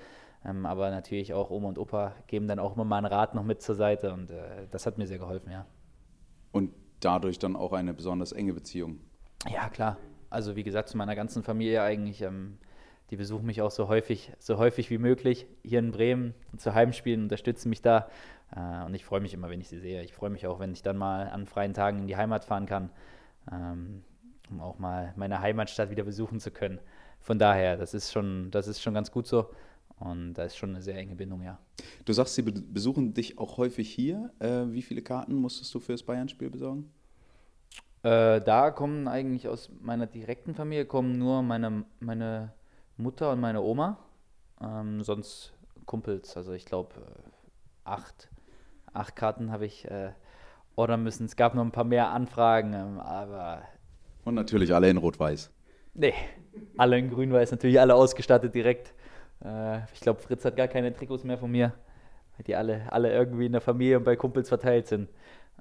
ähm, 0.45 0.65
aber 0.65 0.91
natürlich 0.91 1.35
auch 1.35 1.51
Oma 1.51 1.69
und 1.69 1.79
Opa 1.79 2.15
geben 2.27 2.49
dann 2.49 2.59
auch 2.59 2.75
immer 2.75 2.85
mal 2.85 2.99
einen 2.99 3.07
Rat 3.07 3.35
noch 3.35 3.45
mit 3.45 3.61
zur 3.61 3.75
Seite 3.75 4.13
und 4.13 4.31
äh, 4.31 4.67
das 4.71 4.87
hat 4.87 4.97
mir 4.97 5.07
sehr 5.07 5.19
geholfen, 5.19 5.51
ja. 5.51 5.67
Und 6.53 6.73
dadurch 7.01 7.39
dann 7.39 7.55
auch 7.55 7.73
eine 7.73 7.93
besonders 7.93 8.33
enge 8.33 8.55
Beziehung. 8.55 9.01
Ja, 9.49 9.69
klar. 9.69 9.99
Also 10.31 10.57
wie 10.57 10.63
gesagt, 10.63 10.89
zu 10.89 10.97
meiner 10.97 11.17
ganzen 11.17 11.43
Familie 11.43 11.83
eigentlich, 11.83 12.23
ähm, 12.23 12.57
die 13.11 13.17
besuchen 13.17 13.45
mich 13.45 13.61
auch 13.61 13.71
so 13.71 13.89
häufig, 13.89 14.33
so 14.39 14.57
häufig 14.57 14.89
wie 14.89 14.99
möglich 14.99 15.47
hier 15.63 15.81
in 15.81 15.91
Bremen 15.91 16.35
zu 16.57 16.75
Heimspielen, 16.75 17.25
unterstützen 17.25 17.69
mich 17.69 17.83
da 17.83 18.09
äh, 18.57 18.85
und 18.87 18.95
ich 18.95 19.05
freue 19.05 19.21
mich 19.21 19.35
immer, 19.35 19.51
wenn 19.51 19.61
ich 19.61 19.69
sie 19.69 19.79
sehe. 19.79 20.03
Ich 20.03 20.15
freue 20.15 20.31
mich 20.31 20.47
auch, 20.47 20.61
wenn 20.61 20.73
ich 20.73 20.83
dann 20.83 20.97
mal 20.97 21.29
an 21.29 21.47
freien 21.47 21.75
Tagen 21.75 21.99
in 21.99 22.07
die 22.07 22.17
Heimat 22.17 22.45
fahren 22.45 22.67
kann, 22.67 22.91
ähm, 23.51 24.03
um 24.51 24.61
auch 24.61 24.79
mal 24.79 25.13
meine 25.17 25.41
Heimatstadt 25.41 25.91
wieder 25.91 26.05
besuchen 26.05 26.41
zu 26.41 26.51
können. 26.51 26.81
Von 27.21 27.39
daher, 27.39 27.77
das 27.77 27.95
ist 27.95 28.13
schon, 28.13 28.51
das 28.51 28.67
ist 28.67 28.83
schon 28.83 28.95
ganz 28.95 29.11
gut 29.11 29.27
so 29.27 29.51
und 29.99 30.35
da 30.35 30.45
ist 30.45 30.57
schon 30.57 30.71
eine 30.71 30.83
sehr 30.83 30.97
enge 30.97 31.15
Bindung, 31.15 31.43
ja. 31.43 31.59
Du 32.05 32.13
sagst, 32.13 32.35
sie 32.35 32.43
be 32.43 32.53
besuchen 32.53 33.13
dich 33.13 33.39
auch 33.39 33.59
häufig 33.59 33.91
hier. 33.91 34.33
Äh, 34.39 34.73
wie 34.73 34.83
viele 34.83 35.03
Karten 35.03 35.35
musstest 35.35 35.75
du 35.75 35.81
fürs 35.81 36.03
Bayern-Spiel 36.03 36.51
besorgen? 36.51 36.91
Äh, 38.03 38.41
da 38.41 38.71
kommen 38.71 39.09
eigentlich 39.09 39.47
aus 39.47 39.71
meiner 39.81 40.07
direkten 40.07 40.55
Familie 40.55 40.87
kommen 40.87 41.19
nur 41.19 41.43
meine, 41.43 41.85
meine 42.01 42.55
Mutter 42.97 43.31
und 43.33 43.41
meine 43.41 43.61
Oma. 43.61 43.99
Ähm, 44.63 45.03
sonst 45.03 45.53
Kumpels. 45.85 46.37
Also 46.37 46.53
ich 46.53 46.65
glaube, 46.65 46.95
acht, 47.85 48.31
acht 48.95 49.17
Karten 49.17 49.53
habe 49.53 49.67
ich 49.67 49.85
äh, 49.91 50.13
ordern 50.77 51.03
müssen. 51.03 51.27
Es 51.27 51.37
gab 51.37 51.55
noch 51.55 51.65
ein 51.65 51.73
paar 51.73 51.85
mehr 51.85 52.09
Anfragen, 52.09 52.73
ähm, 52.73 53.01
aber 53.01 53.63
Und 54.25 54.35
natürlich 54.35 54.75
alle 54.75 54.91
in 54.91 54.97
Rot-Weiß. 54.97 55.51
nee, 55.95 56.15
alle 56.77 56.99
in 56.99 57.11
Grün-Weiß, 57.11 57.51
natürlich 57.51 57.81
alle 57.81 57.95
ausgestattet 57.95 58.55
direkt. 58.55 58.93
Äh, 59.45 59.79
ich 59.93 60.01
glaube, 60.01 60.21
Fritz 60.21 60.45
hat 60.45 60.57
gar 60.57 60.69
keine 60.69 60.93
Trikots 60.93 61.25
mehr 61.25 61.39
von 61.39 61.51
mir, 61.51 61.73
weil 62.37 62.45
die 62.45 62.55
alle, 62.55 62.91
alle 62.93 63.13
irgendwie 63.13 63.47
in 63.47 63.53
der 63.53 63.61
Familie 63.61 63.99
und 63.99 64.05
bei 64.05 64.17
Kumpels 64.17 64.49
verteilt 64.49 64.87
sind. 64.87 65.09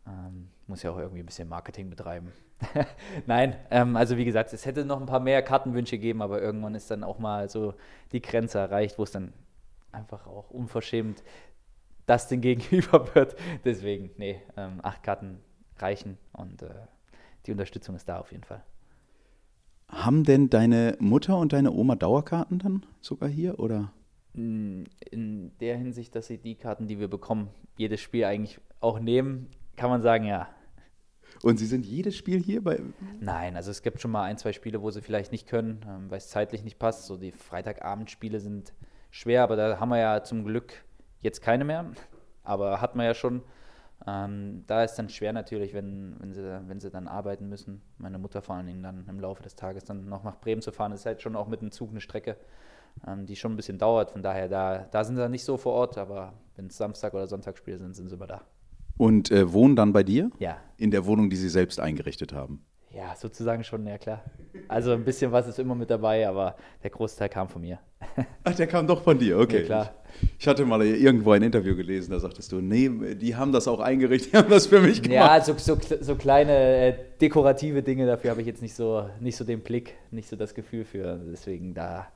Ähm, 0.07 0.49
muss 0.67 0.83
ja 0.83 0.91
auch 0.91 0.97
irgendwie 0.97 1.21
ein 1.21 1.25
bisschen 1.25 1.49
Marketing 1.49 1.89
betreiben. 1.89 2.31
Nein, 3.25 3.55
ähm, 3.71 3.95
also 3.95 4.17
wie 4.17 4.25
gesagt, 4.25 4.53
es 4.53 4.65
hätte 4.65 4.85
noch 4.85 4.99
ein 4.99 5.05
paar 5.05 5.19
mehr 5.19 5.41
Kartenwünsche 5.41 5.97
gegeben, 5.97 6.21
aber 6.21 6.41
irgendwann 6.41 6.75
ist 6.75 6.91
dann 6.91 7.03
auch 7.03 7.19
mal 7.19 7.49
so 7.49 7.73
die 8.11 8.21
Grenze 8.21 8.59
erreicht, 8.59 8.97
wo 8.97 9.03
es 9.03 9.11
dann 9.11 9.33
einfach 9.91 10.27
auch 10.27 10.49
unverschämt 10.51 11.23
das 12.05 12.27
Ding 12.29 12.41
gegenüber 12.41 13.13
wird. 13.15 13.35
Deswegen, 13.65 14.11
nee, 14.17 14.41
ähm, 14.57 14.79
acht 14.83 15.03
Karten 15.03 15.39
reichen 15.77 16.17
und 16.33 16.61
äh, 16.61 16.69
die 17.45 17.51
Unterstützung 17.51 17.95
ist 17.95 18.07
da 18.09 18.19
auf 18.19 18.31
jeden 18.31 18.43
Fall. 18.43 18.63
Haben 19.87 20.23
denn 20.23 20.49
deine 20.49 20.95
Mutter 20.99 21.37
und 21.37 21.53
deine 21.53 21.71
Oma 21.71 21.95
Dauerkarten 21.95 22.59
dann 22.59 22.85
sogar 23.01 23.27
hier? 23.27 23.59
Oder? 23.59 23.91
Mm, 24.33 24.83
In 25.09 25.51
der 25.59 25.77
Hinsicht, 25.77 26.15
dass 26.15 26.27
sie 26.27 26.37
die 26.37 26.55
Karten, 26.55 26.87
die 26.87 26.99
wir 26.99 27.07
bekommen, 27.07 27.49
jedes 27.77 27.99
Spiel 27.99 28.25
eigentlich 28.25 28.59
auch 28.81 28.99
nehmen, 28.99 29.47
kann 29.75 29.89
man 29.89 30.01
sagen, 30.01 30.25
ja. 30.25 30.47
Und 31.41 31.57
sie 31.57 31.65
sind 31.65 31.85
jedes 31.85 32.15
Spiel 32.15 32.41
hier 32.41 32.63
bei. 32.63 32.81
Nein, 33.19 33.55
also 33.55 33.71
es 33.71 33.81
gibt 33.81 34.01
schon 34.01 34.11
mal 34.11 34.23
ein, 34.23 34.37
zwei 34.37 34.51
Spiele, 34.53 34.81
wo 34.81 34.91
sie 34.91 35.01
vielleicht 35.01 35.31
nicht 35.31 35.47
können, 35.47 35.85
ähm, 35.87 36.09
weil 36.09 36.17
es 36.17 36.29
zeitlich 36.29 36.63
nicht 36.63 36.79
passt. 36.79 37.05
So 37.05 37.17
die 37.17 37.31
Freitagabendspiele 37.31 38.39
sind 38.39 38.73
schwer, 39.09 39.43
aber 39.43 39.55
da 39.55 39.79
haben 39.79 39.89
wir 39.89 39.99
ja 39.99 40.23
zum 40.23 40.43
Glück 40.43 40.73
jetzt 41.21 41.41
keine 41.41 41.65
mehr. 41.65 41.91
Aber 42.43 42.81
hat 42.81 42.95
man 42.95 43.05
ja 43.05 43.13
schon. 43.13 43.41
Ähm, 44.07 44.63
da 44.67 44.83
ist 44.83 44.95
dann 44.95 45.09
schwer 45.09 45.33
natürlich, 45.33 45.73
wenn, 45.73 46.15
wenn, 46.19 46.33
sie, 46.33 46.61
wenn 46.67 46.79
sie 46.79 46.89
dann 46.89 47.07
arbeiten 47.07 47.49
müssen. 47.49 47.81
Meine 47.97 48.17
Mutter 48.17 48.41
vor 48.41 48.55
allen 48.55 48.67
Dingen 48.67 48.83
dann 48.83 49.05
im 49.07 49.19
Laufe 49.19 49.43
des 49.43 49.55
Tages 49.55 49.83
dann 49.83 50.07
noch 50.07 50.23
nach 50.23 50.39
Bremen 50.39 50.61
zu 50.61 50.71
fahren, 50.71 50.91
ist 50.93 51.05
halt 51.05 51.21
schon 51.21 51.35
auch 51.35 51.47
mit 51.47 51.61
dem 51.61 51.71
Zug 51.71 51.91
eine 51.91 52.01
Strecke, 52.01 52.37
ähm, 53.05 53.25
die 53.25 53.35
schon 53.35 53.53
ein 53.53 53.55
bisschen 53.57 53.77
dauert. 53.77 54.11
Von 54.11 54.23
daher, 54.23 54.47
da, 54.47 54.87
da 54.91 55.03
sind 55.03 55.15
sie 55.15 55.21
dann 55.21 55.31
nicht 55.31 55.43
so 55.43 55.57
vor 55.57 55.73
Ort, 55.73 55.97
aber 55.97 56.33
wenn 56.55 56.67
es 56.67 56.77
Samstag- 56.77 57.13
oder 57.13 57.27
Sonntagsspiele 57.27 57.77
sind, 57.77 57.95
sind 57.95 58.09
sie 58.09 58.15
immer 58.15 58.27
da. 58.27 58.41
Und 58.97 59.31
äh, 59.31 59.51
wohnen 59.51 59.75
dann 59.75 59.93
bei 59.93 60.03
dir? 60.03 60.29
Ja, 60.39 60.57
In 60.77 60.91
der 60.91 61.05
Wohnung, 61.05 61.29
die 61.29 61.37
sie 61.37 61.49
selbst 61.49 61.79
eingerichtet 61.79 62.33
haben. 62.33 62.65
Ja, 62.91 63.15
sozusagen 63.15 63.63
schon, 63.63 63.85
ja 63.85 63.97
klar. 63.97 64.23
Also 64.67 64.93
ein 64.93 65.03
bisschen 65.03 65.31
was 65.31 65.47
ist 65.47 65.59
immer 65.59 65.75
mit 65.75 65.89
dabei, 65.89 66.27
aber 66.27 66.55
der 66.83 66.89
Großteil 66.89 67.29
kam 67.29 67.47
von 67.47 67.61
mir. 67.61 67.79
Ach, 68.43 68.55
der 68.55 68.67
kam 68.67 68.87
doch 68.87 69.03
von 69.03 69.17
dir, 69.17 69.37
okay. 69.37 69.59
Ja, 69.59 69.65
klar. 69.65 69.93
Ich 70.39 70.47
hatte 70.47 70.65
mal 70.65 70.81
irgendwo 70.81 71.31
ein 71.31 71.43
Interview 71.43 71.75
gelesen, 71.75 72.11
da 72.11 72.19
sagtest 72.19 72.51
du, 72.51 72.61
nee, 72.61 72.89
die 73.15 73.35
haben 73.35 73.51
das 73.51 73.67
auch 73.67 73.79
eingerichtet, 73.79 74.33
die 74.33 74.37
haben 74.37 74.49
das 74.49 74.67
für 74.67 74.81
mich 74.81 75.01
gemacht. 75.01 75.15
Ja, 75.15 75.41
so, 75.41 75.55
so, 75.57 75.77
so 76.01 76.15
kleine 76.15 76.51
äh, 76.51 76.95
dekorative 77.21 77.83
Dinge, 77.83 78.07
dafür 78.07 78.31
habe 78.31 78.41
ich 78.41 78.47
jetzt 78.47 78.61
nicht 78.61 78.73
so, 78.73 79.07
nicht 79.19 79.35
so 79.35 79.43
den 79.43 79.61
Blick, 79.61 79.95
nicht 80.11 80.27
so 80.27 80.35
das 80.35 80.55
Gefühl 80.55 80.83
für. 80.83 81.19
Deswegen 81.31 81.73
da 81.73 82.07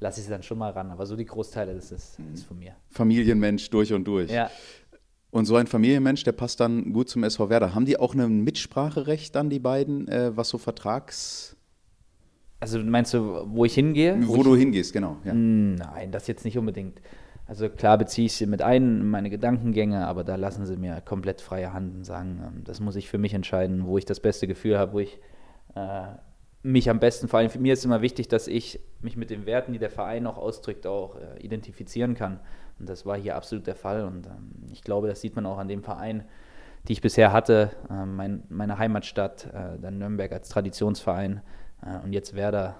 lasse 0.00 0.20
ich 0.20 0.26
sie 0.26 0.30
dann 0.30 0.42
schon 0.42 0.58
mal 0.58 0.70
ran. 0.70 0.90
Aber 0.90 1.06
so 1.06 1.16
die 1.16 1.24
Großteile, 1.24 1.74
das 1.74 1.92
ist, 1.92 2.18
ist 2.32 2.44
von 2.44 2.58
mir. 2.58 2.76
Familienmensch 2.90 3.70
durch 3.70 3.92
und 3.92 4.04
durch. 4.04 4.30
Ja. 4.30 4.50
Und 5.34 5.46
so 5.46 5.56
ein 5.56 5.66
Familienmensch, 5.66 6.22
der 6.22 6.30
passt 6.30 6.60
dann 6.60 6.92
gut 6.92 7.08
zum 7.08 7.24
SV 7.24 7.50
Werder. 7.50 7.74
Haben 7.74 7.86
die 7.86 7.98
auch 7.98 8.14
ein 8.14 8.44
Mitspracherecht 8.44 9.34
dann, 9.34 9.50
die 9.50 9.58
beiden, 9.58 10.06
äh, 10.06 10.30
was 10.36 10.48
so 10.48 10.58
Vertrags... 10.58 11.56
Also 12.60 12.78
meinst 12.78 13.14
du, 13.14 13.44
wo 13.48 13.64
ich 13.64 13.74
hingehe? 13.74 14.16
Wo 14.28 14.36
ich, 14.36 14.42
du 14.44 14.54
hingehst, 14.54 14.92
genau. 14.92 15.16
Ja. 15.24 15.34
Nein, 15.34 16.12
das 16.12 16.28
jetzt 16.28 16.44
nicht 16.44 16.56
unbedingt. 16.56 17.00
also 17.48 17.68
klar 17.68 17.98
beziehe 17.98 18.26
ich 18.26 18.34
sie 18.34 18.46
mit 18.46 18.62
ein 18.62 19.00
in 19.00 19.10
meine 19.10 19.28
Gedankengänge, 19.28 20.06
aber 20.06 20.22
da 20.22 20.36
lassen 20.36 20.66
sie 20.66 20.76
mir 20.76 21.02
komplett 21.04 21.40
freie 21.40 21.72
Hand 21.72 21.96
und 21.96 22.04
sagen, 22.04 22.40
ähm, 22.40 22.62
das 22.62 22.78
muss 22.78 22.94
ich 22.94 23.08
für 23.08 23.18
mich 23.18 23.34
entscheiden, 23.34 23.86
wo 23.86 23.98
ich 23.98 24.04
das 24.04 24.20
beste 24.20 24.46
Gefühl 24.46 24.78
habe, 24.78 24.92
wo 24.92 25.00
ich 25.00 25.18
äh, 25.74 26.06
mich 26.64 26.88
am 26.88 26.98
besten, 26.98 27.28
vor 27.28 27.38
allem 27.38 27.50
für 27.50 27.58
mich 27.58 27.72
ist 27.72 27.84
immer 27.84 28.00
wichtig, 28.00 28.26
dass 28.28 28.48
ich 28.48 28.80
mich 29.02 29.16
mit 29.16 29.28
den 29.28 29.44
Werten, 29.44 29.74
die 29.74 29.78
der 29.78 29.90
Verein 29.90 30.26
auch 30.26 30.38
ausdrückt, 30.38 30.86
auch 30.86 31.16
äh, 31.16 31.38
identifizieren 31.40 32.14
kann. 32.14 32.40
Und 32.80 32.88
das 32.88 33.04
war 33.04 33.18
hier 33.18 33.36
absolut 33.36 33.66
der 33.66 33.76
Fall. 33.76 34.04
Und 34.04 34.26
ähm, 34.26 34.70
ich 34.72 34.82
glaube, 34.82 35.06
das 35.06 35.20
sieht 35.20 35.36
man 35.36 35.44
auch 35.44 35.58
an 35.58 35.68
dem 35.68 35.82
Verein, 35.82 36.24
die 36.88 36.94
ich 36.94 37.02
bisher 37.02 37.32
hatte. 37.32 37.70
Äh, 37.90 38.06
mein, 38.06 38.44
meine 38.48 38.78
Heimatstadt, 38.78 39.46
äh, 39.52 39.78
dann 39.78 39.98
Nürnberg 39.98 40.32
als 40.32 40.48
Traditionsverein 40.48 41.42
äh, 41.82 42.02
und 42.02 42.14
jetzt 42.14 42.34
Werder. 42.34 42.76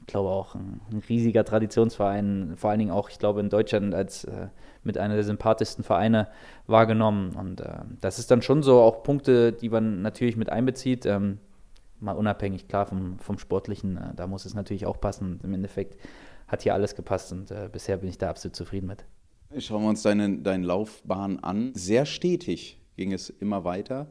Ich 0.00 0.06
glaube 0.06 0.30
auch 0.30 0.56
ein, 0.56 0.80
ein, 0.90 0.98
riesiger 1.08 1.44
Traditionsverein, 1.44 2.54
vor 2.56 2.70
allen 2.70 2.80
Dingen 2.80 2.90
auch, 2.90 3.08
ich 3.08 3.20
glaube, 3.20 3.38
in 3.38 3.50
Deutschland 3.50 3.94
als 3.94 4.24
äh, 4.24 4.48
mit 4.82 4.98
einer 4.98 5.14
der 5.14 5.24
sympathischsten 5.24 5.84
Vereine 5.84 6.26
wahrgenommen. 6.66 7.36
Und 7.36 7.60
äh, 7.60 7.78
das 8.00 8.18
ist 8.18 8.32
dann 8.32 8.42
schon 8.42 8.64
so 8.64 8.80
auch 8.80 9.04
Punkte, 9.04 9.52
die 9.52 9.68
man 9.68 10.02
natürlich 10.02 10.36
mit 10.36 10.50
einbezieht. 10.50 11.06
Ähm, 11.06 11.38
mal 12.00 12.12
unabhängig, 12.12 12.68
klar, 12.68 12.86
vom, 12.86 13.18
vom 13.18 13.38
Sportlichen, 13.38 13.96
äh, 13.96 14.14
da 14.14 14.26
muss 14.26 14.44
es 14.44 14.54
natürlich 14.54 14.86
auch 14.86 15.00
passen. 15.00 15.40
Im 15.42 15.54
Endeffekt 15.54 15.96
hat 16.46 16.62
hier 16.62 16.74
alles 16.74 16.94
gepasst 16.94 17.32
und 17.32 17.50
äh, 17.50 17.68
bisher 17.70 17.96
bin 17.98 18.08
ich 18.08 18.18
da 18.18 18.30
absolut 18.30 18.56
zufrieden 18.56 18.86
mit. 18.86 19.04
Schauen 19.58 19.82
wir 19.82 19.88
uns 19.88 20.02
deine, 20.02 20.38
deine 20.38 20.66
Laufbahn 20.66 21.38
an. 21.40 21.72
Sehr 21.74 22.06
stetig 22.06 22.80
ging 22.96 23.12
es 23.12 23.30
immer 23.30 23.64
weiter. 23.64 24.08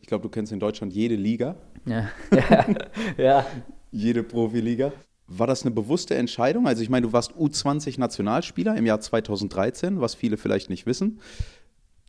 Ich 0.00 0.08
glaube, 0.08 0.22
du 0.22 0.28
kennst 0.28 0.52
in 0.52 0.60
Deutschland 0.60 0.92
jede 0.92 1.14
Liga. 1.14 1.56
Ja, 1.86 2.08
ja. 2.32 2.66
ja. 3.16 3.46
Jede 3.90 4.22
Profiliga. 4.22 4.92
War 5.28 5.46
das 5.46 5.62
eine 5.62 5.70
bewusste 5.70 6.14
Entscheidung? 6.14 6.66
Also 6.66 6.82
ich 6.82 6.90
meine, 6.90 7.06
du 7.06 7.12
warst 7.12 7.32
U20-Nationalspieler 7.32 8.76
im 8.76 8.86
Jahr 8.86 9.00
2013, 9.00 10.00
was 10.00 10.14
viele 10.14 10.36
vielleicht 10.36 10.68
nicht 10.68 10.86
wissen 10.86 11.20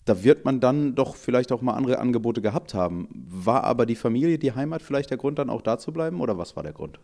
da 0.05 0.23
wird 0.23 0.45
man 0.45 0.59
dann 0.59 0.95
doch 0.95 1.15
vielleicht 1.15 1.51
auch 1.51 1.61
mal 1.61 1.73
andere 1.73 1.99
Angebote 1.99 2.41
gehabt 2.41 2.73
haben. 2.73 3.07
War 3.13 3.63
aber 3.63 3.85
die 3.85 3.95
Familie, 3.95 4.37
die 4.37 4.53
Heimat 4.53 4.81
vielleicht 4.81 5.09
der 5.09 5.17
Grund, 5.17 5.39
dann 5.39 5.49
auch 5.49 5.61
da 5.61 5.77
zu 5.77 5.93
bleiben 5.93 6.19
oder 6.21 6.37
was 6.37 6.55
war 6.55 6.63
der 6.63 6.73
Grund? 6.73 6.99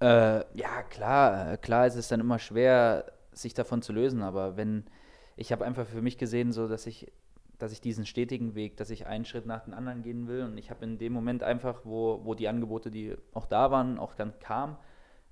Äh, 0.00 0.38
ja, 0.56 0.82
klar, 0.88 1.56
klar 1.58 1.86
ist 1.86 1.96
es 1.96 2.08
dann 2.08 2.20
immer 2.20 2.38
schwer, 2.38 3.12
sich 3.32 3.54
davon 3.54 3.82
zu 3.82 3.92
lösen, 3.92 4.22
aber 4.22 4.56
wenn, 4.56 4.84
ich 5.36 5.52
habe 5.52 5.64
einfach 5.64 5.86
für 5.86 6.02
mich 6.02 6.18
gesehen, 6.18 6.52
so 6.52 6.68
dass 6.68 6.86
ich, 6.86 7.10
dass 7.58 7.72
ich 7.72 7.80
diesen 7.80 8.06
stetigen 8.06 8.54
Weg, 8.54 8.76
dass 8.76 8.90
ich 8.90 9.06
einen 9.06 9.24
Schritt 9.24 9.46
nach 9.46 9.64
dem 9.64 9.74
anderen 9.74 10.02
gehen 10.02 10.28
will 10.28 10.44
und 10.44 10.56
ich 10.56 10.70
habe 10.70 10.84
in 10.84 10.98
dem 10.98 11.12
Moment 11.12 11.42
einfach, 11.42 11.80
wo, 11.84 12.20
wo 12.24 12.34
die 12.34 12.48
Angebote, 12.48 12.90
die 12.90 13.16
auch 13.34 13.46
da 13.46 13.70
waren, 13.70 13.98
auch 13.98 14.14
dann 14.14 14.38
kamen, 14.38 14.76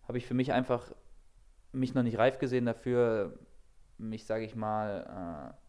habe 0.07 0.19
ich 0.19 0.27
für 0.27 0.35
mich 0.35 0.53
einfach 0.53 0.93
mich 1.73 1.95
noch 1.95 2.03
nicht 2.03 2.19
reif 2.19 2.39
gesehen 2.39 2.67
dafür, 2.67 3.39
mich, 3.99 4.25
sage 4.25 4.45
ich 4.45 4.57
mal, 4.57 5.53
äh, 5.53 5.66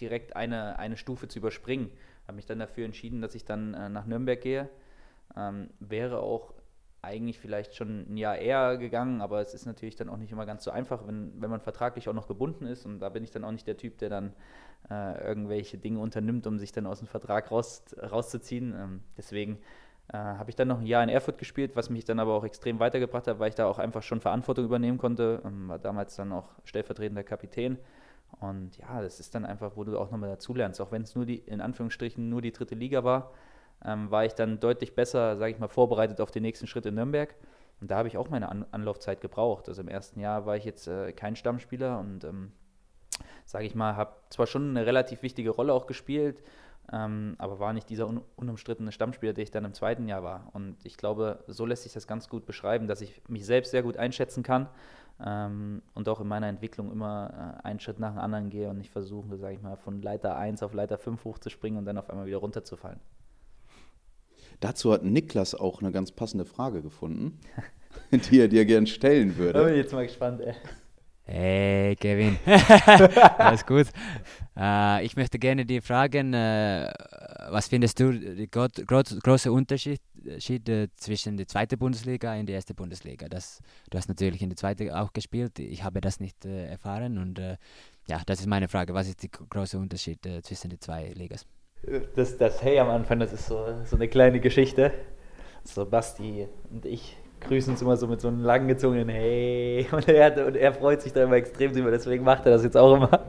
direkt 0.00 0.36
eine, 0.36 0.78
eine 0.78 0.96
Stufe 0.96 1.28
zu 1.28 1.38
überspringen. 1.38 1.90
Habe 2.26 2.36
mich 2.36 2.46
dann 2.46 2.58
dafür 2.58 2.84
entschieden, 2.84 3.20
dass 3.20 3.34
ich 3.34 3.44
dann 3.44 3.74
äh, 3.74 3.88
nach 3.88 4.06
Nürnberg 4.06 4.40
gehe. 4.40 4.68
Ähm, 5.36 5.70
wäre 5.80 6.20
auch 6.20 6.54
eigentlich 7.02 7.38
vielleicht 7.38 7.74
schon 7.76 8.12
ein 8.12 8.16
Jahr 8.16 8.36
eher 8.36 8.76
gegangen, 8.78 9.20
aber 9.20 9.40
es 9.40 9.54
ist 9.54 9.64
natürlich 9.64 9.96
dann 9.96 10.08
auch 10.08 10.16
nicht 10.16 10.32
immer 10.32 10.44
ganz 10.44 10.64
so 10.64 10.70
einfach, 10.70 11.06
wenn, 11.06 11.40
wenn 11.40 11.50
man 11.50 11.60
vertraglich 11.60 12.08
auch 12.08 12.14
noch 12.14 12.26
gebunden 12.26 12.66
ist. 12.66 12.84
Und 12.84 12.98
da 12.98 13.08
bin 13.08 13.22
ich 13.22 13.30
dann 13.30 13.44
auch 13.44 13.52
nicht 13.52 13.66
der 13.66 13.76
Typ, 13.76 13.98
der 13.98 14.08
dann 14.08 14.32
äh, 14.90 15.24
irgendwelche 15.24 15.78
Dinge 15.78 16.00
unternimmt, 16.00 16.46
um 16.46 16.58
sich 16.58 16.72
dann 16.72 16.86
aus 16.86 16.98
dem 16.98 17.08
Vertrag 17.08 17.50
raus, 17.50 17.84
rauszuziehen. 18.10 18.74
Ähm, 18.76 19.00
deswegen 19.16 19.58
äh, 20.12 20.16
habe 20.16 20.50
ich 20.50 20.56
dann 20.56 20.68
noch 20.68 20.80
ein 20.80 20.86
Jahr 20.86 21.02
in 21.02 21.08
Erfurt 21.08 21.38
gespielt, 21.38 21.76
was 21.76 21.90
mich 21.90 22.04
dann 22.04 22.18
aber 22.18 22.34
auch 22.34 22.44
extrem 22.44 22.80
weitergebracht 22.80 23.26
hat, 23.26 23.38
weil 23.38 23.50
ich 23.50 23.54
da 23.54 23.66
auch 23.66 23.78
einfach 23.78 24.02
schon 24.02 24.20
Verantwortung 24.20 24.64
übernehmen 24.64 24.98
konnte. 24.98 25.42
Ähm, 25.44 25.68
war 25.68 25.78
damals 25.78 26.16
dann 26.16 26.32
auch 26.32 26.48
stellvertretender 26.64 27.24
Kapitän. 27.24 27.78
Und 28.40 28.76
ja, 28.76 29.00
das 29.00 29.20
ist 29.20 29.34
dann 29.34 29.44
einfach, 29.44 29.76
wo 29.76 29.84
du 29.84 29.98
auch 29.98 30.10
nochmal 30.10 30.30
dazulernst. 30.30 30.80
Auch 30.80 30.92
wenn 30.92 31.02
es 31.02 31.14
nur 31.14 31.26
die, 31.26 31.38
in 31.38 31.60
Anführungsstrichen, 31.60 32.28
nur 32.28 32.42
die 32.42 32.52
dritte 32.52 32.74
Liga 32.74 33.04
war, 33.04 33.32
ähm, 33.84 34.10
war 34.10 34.24
ich 34.24 34.34
dann 34.34 34.60
deutlich 34.60 34.94
besser, 34.94 35.36
sage 35.36 35.52
ich 35.52 35.58
mal, 35.58 35.68
vorbereitet 35.68 36.20
auf 36.20 36.30
den 36.30 36.42
nächsten 36.42 36.66
Schritt 36.66 36.86
in 36.86 36.94
Nürnberg. 36.94 37.34
Und 37.80 37.90
da 37.90 37.98
habe 37.98 38.08
ich 38.08 38.16
auch 38.16 38.30
meine 38.30 38.48
An 38.48 38.64
Anlaufzeit 38.70 39.20
gebraucht. 39.20 39.68
Also 39.68 39.82
im 39.82 39.88
ersten 39.88 40.20
Jahr 40.20 40.46
war 40.46 40.56
ich 40.56 40.64
jetzt 40.64 40.86
äh, 40.86 41.12
kein 41.12 41.36
Stammspieler 41.36 41.98
und, 41.98 42.24
ähm, 42.24 42.52
sage 43.44 43.66
ich 43.66 43.74
mal, 43.74 43.96
habe 43.96 44.14
zwar 44.30 44.46
schon 44.46 44.70
eine 44.70 44.86
relativ 44.86 45.22
wichtige 45.22 45.50
Rolle 45.50 45.72
auch 45.72 45.86
gespielt, 45.86 46.42
ähm, 46.92 47.34
aber 47.38 47.58
war 47.58 47.72
nicht 47.72 47.88
dieser 47.88 48.06
un 48.06 48.22
unumstrittene 48.36 48.92
Stammspieler, 48.92 49.32
der 49.32 49.44
ich 49.44 49.50
dann 49.50 49.64
im 49.64 49.74
zweiten 49.74 50.08
Jahr 50.08 50.22
war. 50.22 50.50
Und 50.52 50.76
ich 50.84 50.96
glaube, 50.96 51.44
so 51.46 51.66
lässt 51.66 51.82
sich 51.82 51.92
das 51.92 52.06
ganz 52.06 52.28
gut 52.28 52.46
beschreiben, 52.46 52.86
dass 52.86 53.00
ich 53.00 53.22
mich 53.28 53.44
selbst 53.44 53.70
sehr 53.70 53.82
gut 53.82 53.96
einschätzen 53.96 54.42
kann 54.42 54.68
ähm, 55.24 55.82
und 55.94 56.08
auch 56.08 56.20
in 56.20 56.28
meiner 56.28 56.48
Entwicklung 56.48 56.92
immer 56.92 57.58
äh, 57.64 57.66
einen 57.66 57.80
Schritt 57.80 57.98
nach 57.98 58.12
dem 58.12 58.18
anderen 58.18 58.50
gehe 58.50 58.68
und 58.68 58.78
nicht 58.78 58.90
versuche, 58.90 59.36
sage 59.38 59.54
ich 59.54 59.62
mal, 59.62 59.76
von 59.76 60.02
Leiter 60.02 60.36
1 60.36 60.62
auf 60.62 60.74
Leiter 60.74 60.98
5 60.98 61.24
hochzuspringen 61.24 61.78
und 61.78 61.86
dann 61.86 61.96
auf 61.98 62.10
einmal 62.10 62.26
wieder 62.26 62.38
runterzufallen. 62.38 63.00
Dazu 64.60 64.92
hat 64.92 65.04
Niklas 65.04 65.54
auch 65.54 65.80
eine 65.80 65.92
ganz 65.92 66.12
passende 66.12 66.44
Frage 66.44 66.82
gefunden, 66.82 67.40
die 68.10 68.40
er 68.40 68.48
dir 68.48 68.64
gern 68.64 68.86
stellen 68.86 69.36
würde. 69.36 69.54
Da 69.54 69.64
bin 69.64 69.74
ich 69.74 69.80
jetzt 69.80 69.92
mal 69.92 70.06
gespannt, 70.06 70.40
ey. 70.40 70.54
Hey 71.28 71.96
Kevin, 71.96 72.38
alles 73.38 73.66
gut. 73.66 73.88
Äh, 74.56 75.04
ich 75.04 75.16
möchte 75.16 75.40
gerne 75.40 75.66
dir 75.66 75.82
fragen, 75.82 76.32
äh, 76.32 76.92
was 77.50 77.66
findest 77.66 77.98
du 77.98 78.12
der 78.12 78.46
gro 78.46 78.68
große 78.86 79.50
Unterschied 79.50 80.00
äh, 80.26 80.88
zwischen 80.96 81.36
der 81.36 81.46
zweiten 81.46 81.78
Bundesliga 81.78 82.38
und 82.38 82.46
der 82.46 82.56
ersten 82.56 82.74
Bundesliga? 82.74 83.28
Das, 83.28 83.60
du 83.90 83.98
hast 83.98 84.08
natürlich 84.08 84.42
in 84.42 84.50
der 84.50 84.56
zweiten 84.56 84.90
auch 84.90 85.12
gespielt, 85.12 85.58
ich 85.58 85.84
habe 85.84 86.00
das 86.00 86.20
nicht 86.20 86.44
äh, 86.44 86.66
erfahren 86.66 87.18
und 87.18 87.38
äh, 87.38 87.56
ja, 88.08 88.20
das 88.26 88.40
ist 88.40 88.46
meine 88.46 88.68
Frage. 88.68 88.94
Was 88.94 89.08
ist 89.08 89.22
der 89.22 89.30
große 89.30 89.78
Unterschied 89.78 90.24
äh, 90.26 90.42
zwischen 90.42 90.70
den 90.70 90.80
zwei 90.80 91.12
Ligas? 91.14 91.46
Das, 92.14 92.36
das 92.36 92.62
Hey 92.62 92.78
am 92.78 92.88
Anfang, 92.88 93.18
das 93.18 93.32
ist 93.32 93.46
so, 93.46 93.66
so 93.84 93.96
eine 93.96 94.08
kleine 94.08 94.40
Geschichte. 94.40 94.92
So 95.64 95.84
Basti 95.84 96.46
und 96.70 96.86
ich 96.86 97.16
grüßen 97.40 97.72
uns 97.72 97.82
immer 97.82 97.96
so 97.96 98.06
mit 98.06 98.20
so 98.20 98.28
einem 98.28 98.40
langgezogenen 98.40 99.08
Hey. 99.08 99.86
Und 99.92 100.08
er, 100.08 100.46
und 100.46 100.56
er 100.56 100.72
freut 100.72 101.02
sich 101.02 101.12
da 101.12 101.24
immer 101.24 101.36
extrem 101.36 101.72
drüber, 101.72 101.90
deswegen 101.90 102.24
macht 102.24 102.46
er 102.46 102.52
das 102.52 102.62
jetzt 102.62 102.76
auch 102.76 102.94
immer. 102.96 103.26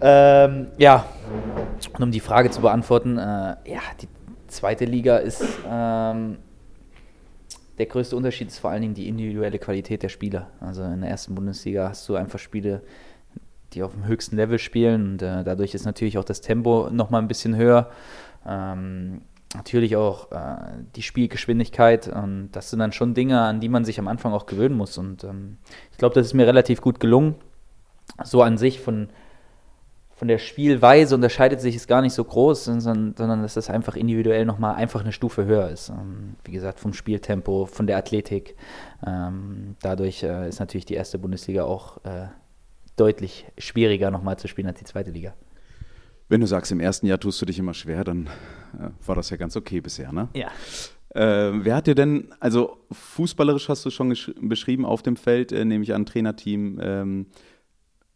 Ähm, 0.00 0.68
ja, 0.78 1.04
und 1.94 2.02
um 2.02 2.10
die 2.10 2.18
Frage 2.18 2.50
zu 2.50 2.60
beantworten, 2.60 3.18
äh, 3.18 3.22
ja, 3.64 3.80
die 4.00 4.08
zweite 4.52 4.84
Liga 4.84 5.16
ist 5.18 5.42
ähm, 5.68 6.38
der 7.78 7.86
größte 7.86 8.16
Unterschied 8.16 8.48
ist 8.48 8.58
vor 8.58 8.70
allen 8.70 8.82
Dingen 8.82 8.94
die 8.94 9.08
individuelle 9.08 9.58
Qualität 9.58 10.02
der 10.02 10.08
Spieler. 10.08 10.48
Also 10.60 10.84
in 10.84 11.00
der 11.00 11.10
ersten 11.10 11.34
Bundesliga 11.34 11.88
hast 11.88 12.08
du 12.08 12.14
einfach 12.14 12.38
Spiele, 12.38 12.82
die 13.72 13.82
auf 13.82 13.92
dem 13.92 14.06
höchsten 14.06 14.36
Level 14.36 14.58
spielen 14.58 15.12
und 15.12 15.22
äh, 15.22 15.42
dadurch 15.42 15.74
ist 15.74 15.84
natürlich 15.84 16.18
auch 16.18 16.24
das 16.24 16.42
Tempo 16.42 16.90
nochmal 16.90 17.22
ein 17.22 17.28
bisschen 17.28 17.56
höher. 17.56 17.90
Ähm, 18.46 19.22
natürlich 19.54 19.96
auch 19.96 20.30
äh, 20.32 20.56
die 20.94 21.02
Spielgeschwindigkeit 21.02 22.08
und 22.08 22.50
das 22.52 22.70
sind 22.70 22.78
dann 22.78 22.92
schon 22.92 23.14
Dinge, 23.14 23.40
an 23.40 23.60
die 23.60 23.68
man 23.68 23.84
sich 23.84 23.98
am 23.98 24.08
Anfang 24.08 24.32
auch 24.32 24.46
gewöhnen 24.46 24.76
muss 24.76 24.98
und 24.98 25.24
ähm, 25.24 25.58
ich 25.90 25.98
glaube, 25.98 26.14
das 26.14 26.26
ist 26.26 26.34
mir 26.34 26.46
relativ 26.46 26.80
gut 26.80 27.00
gelungen. 27.00 27.34
So 28.22 28.42
an 28.42 28.58
sich 28.58 28.80
von, 28.80 29.08
von 30.22 30.28
der 30.28 30.38
Spielweise 30.38 31.16
unterscheidet 31.16 31.60
sich 31.60 31.74
es 31.74 31.88
gar 31.88 32.00
nicht 32.00 32.12
so 32.12 32.22
groß, 32.22 32.66
sondern, 32.66 33.12
sondern 33.16 33.42
dass 33.42 33.54
das 33.54 33.68
einfach 33.68 33.96
individuell 33.96 34.44
nochmal 34.44 34.76
einfach 34.76 35.00
eine 35.00 35.10
Stufe 35.10 35.46
höher 35.46 35.68
ist. 35.68 35.88
Ähm, 35.88 36.36
wie 36.44 36.52
gesagt, 36.52 36.78
vom 36.78 36.92
Spieltempo, 36.92 37.66
von 37.66 37.88
der 37.88 37.96
Athletik. 37.96 38.54
Ähm, 39.04 39.74
dadurch 39.82 40.22
äh, 40.22 40.48
ist 40.48 40.60
natürlich 40.60 40.84
die 40.84 40.94
erste 40.94 41.18
Bundesliga 41.18 41.64
auch 41.64 41.96
äh, 42.04 42.28
deutlich 42.94 43.46
schwieriger 43.58 44.12
nochmal 44.12 44.38
zu 44.38 44.46
spielen 44.46 44.68
als 44.68 44.78
die 44.78 44.84
zweite 44.84 45.10
Liga. 45.10 45.34
Wenn 46.28 46.40
du 46.40 46.46
sagst, 46.46 46.70
im 46.70 46.78
ersten 46.78 47.08
Jahr 47.08 47.18
tust 47.18 47.42
du 47.42 47.46
dich 47.46 47.58
immer 47.58 47.74
schwer, 47.74 48.04
dann 48.04 48.28
äh, 48.78 48.90
war 49.04 49.16
das 49.16 49.28
ja 49.30 49.36
ganz 49.36 49.56
okay 49.56 49.80
bisher, 49.80 50.12
ne? 50.12 50.28
Ja. 50.34 50.52
Äh, 51.16 51.64
wer 51.64 51.74
hat 51.74 51.88
dir 51.88 51.96
denn, 51.96 52.32
also 52.38 52.76
fußballerisch 52.92 53.68
hast 53.68 53.84
du 53.84 53.90
schon 53.90 54.16
beschrieben 54.40 54.86
auf 54.86 55.02
dem 55.02 55.16
Feld, 55.16 55.50
nehme 55.50 55.82
ich 55.82 55.92
an, 55.92 56.06
Trainerteam. 56.06 56.78
Ähm, 56.80 57.26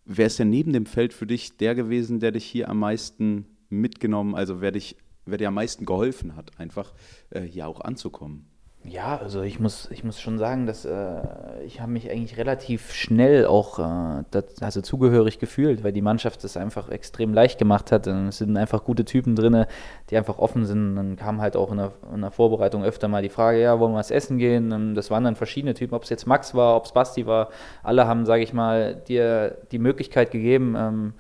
wer 0.07 0.27
ist 0.27 0.39
denn 0.39 0.51
neben 0.51 0.73
dem 0.73 0.87
Feld 0.87 1.13
für 1.13 1.27
dich 1.27 1.57
der 1.57 1.75
gewesen, 1.75 2.21
der 2.21 2.33
dich 2.33 2.45
hier 2.45 2.69
am 2.69 2.79
meisten 2.79 3.47
mitgenommen, 3.69 4.35
also 4.35 4.61
wer, 4.61 4.73
dich, 4.73 4.97
wer 5.27 5.39
dir 5.39 5.49
am 5.49 5.55
meisten 5.55 5.85
geholfen 5.85 6.37
hat, 6.37 6.59
einfach 6.59 6.95
äh, 7.31 7.43
hier 7.43 7.67
auch 7.67 7.81
anzukommen? 7.81 8.47
Ja, 8.89 9.17
also 9.17 9.43
ich 9.43 9.59
muss, 9.59 9.91
ich 9.91 10.05
muss 10.05 10.21
schon 10.21 10.39
sagen, 10.39 10.67
dass 10.67 10.85
äh, 10.85 11.21
ich 11.65 11.81
habe 11.81 11.91
mich 11.91 12.09
eigentlich 12.09 12.37
relativ 12.37 12.93
schnell 12.93 13.45
auch 13.45 13.81
äh, 13.81 14.23
das, 14.31 14.63
also 14.63 14.81
zugehörig 14.81 15.41
gefühlt, 15.41 15.83
weil 15.83 15.93
die 15.93 16.03
Mannschaft 16.03 16.45
das 16.45 16.57
einfach 16.57 16.89
extrem 16.89 17.35
leicht 17.35 17.59
gemacht 17.59 17.91
hat. 17.91 18.07
Und 18.07 18.29
es 18.29 18.39
sind 18.39 18.57
einfach 18.57 18.85
gute 18.85 19.05
Typen 19.05 19.35
drin, 19.35 19.67
die 20.09 20.17
einfach 20.17 20.39
offen 20.39 20.65
sind. 20.67 20.95
Dann 20.95 21.17
kam 21.17 21.41
halt 21.41 21.57
auch 21.57 21.73
in 21.73 21.79
der, 21.79 21.93
in 22.15 22.21
der, 22.21 22.31
Vorbereitung 22.31 22.85
öfter 22.85 23.09
mal 23.09 23.23
die 23.23 23.29
Frage, 23.29 23.61
ja, 23.61 23.81
wollen 23.81 23.93
wir 23.93 23.99
was 23.99 24.13
essen 24.13 24.39
gehen? 24.39 24.71
Und 24.73 24.95
das 24.95 25.11
waren 25.11 25.25
dann 25.25 25.35
verschiedene 25.35 25.75
Typen, 25.75 25.95
ob 25.95 26.05
es 26.05 26.11
jetzt 26.11 26.27
Max 26.27 26.55
war, 26.55 26.77
ob 26.77 26.85
es 26.85 26.93
Basti 26.93 27.27
war. 27.27 27.49
Alle 27.83 28.07
haben, 28.07 28.25
sage 28.25 28.45
ich 28.45 28.53
mal, 28.53 28.95
dir 28.95 29.59
die 29.73 29.81
Möglichkeit 29.81 30.31
gegeben, 30.31 30.77
ähm, 30.79 31.15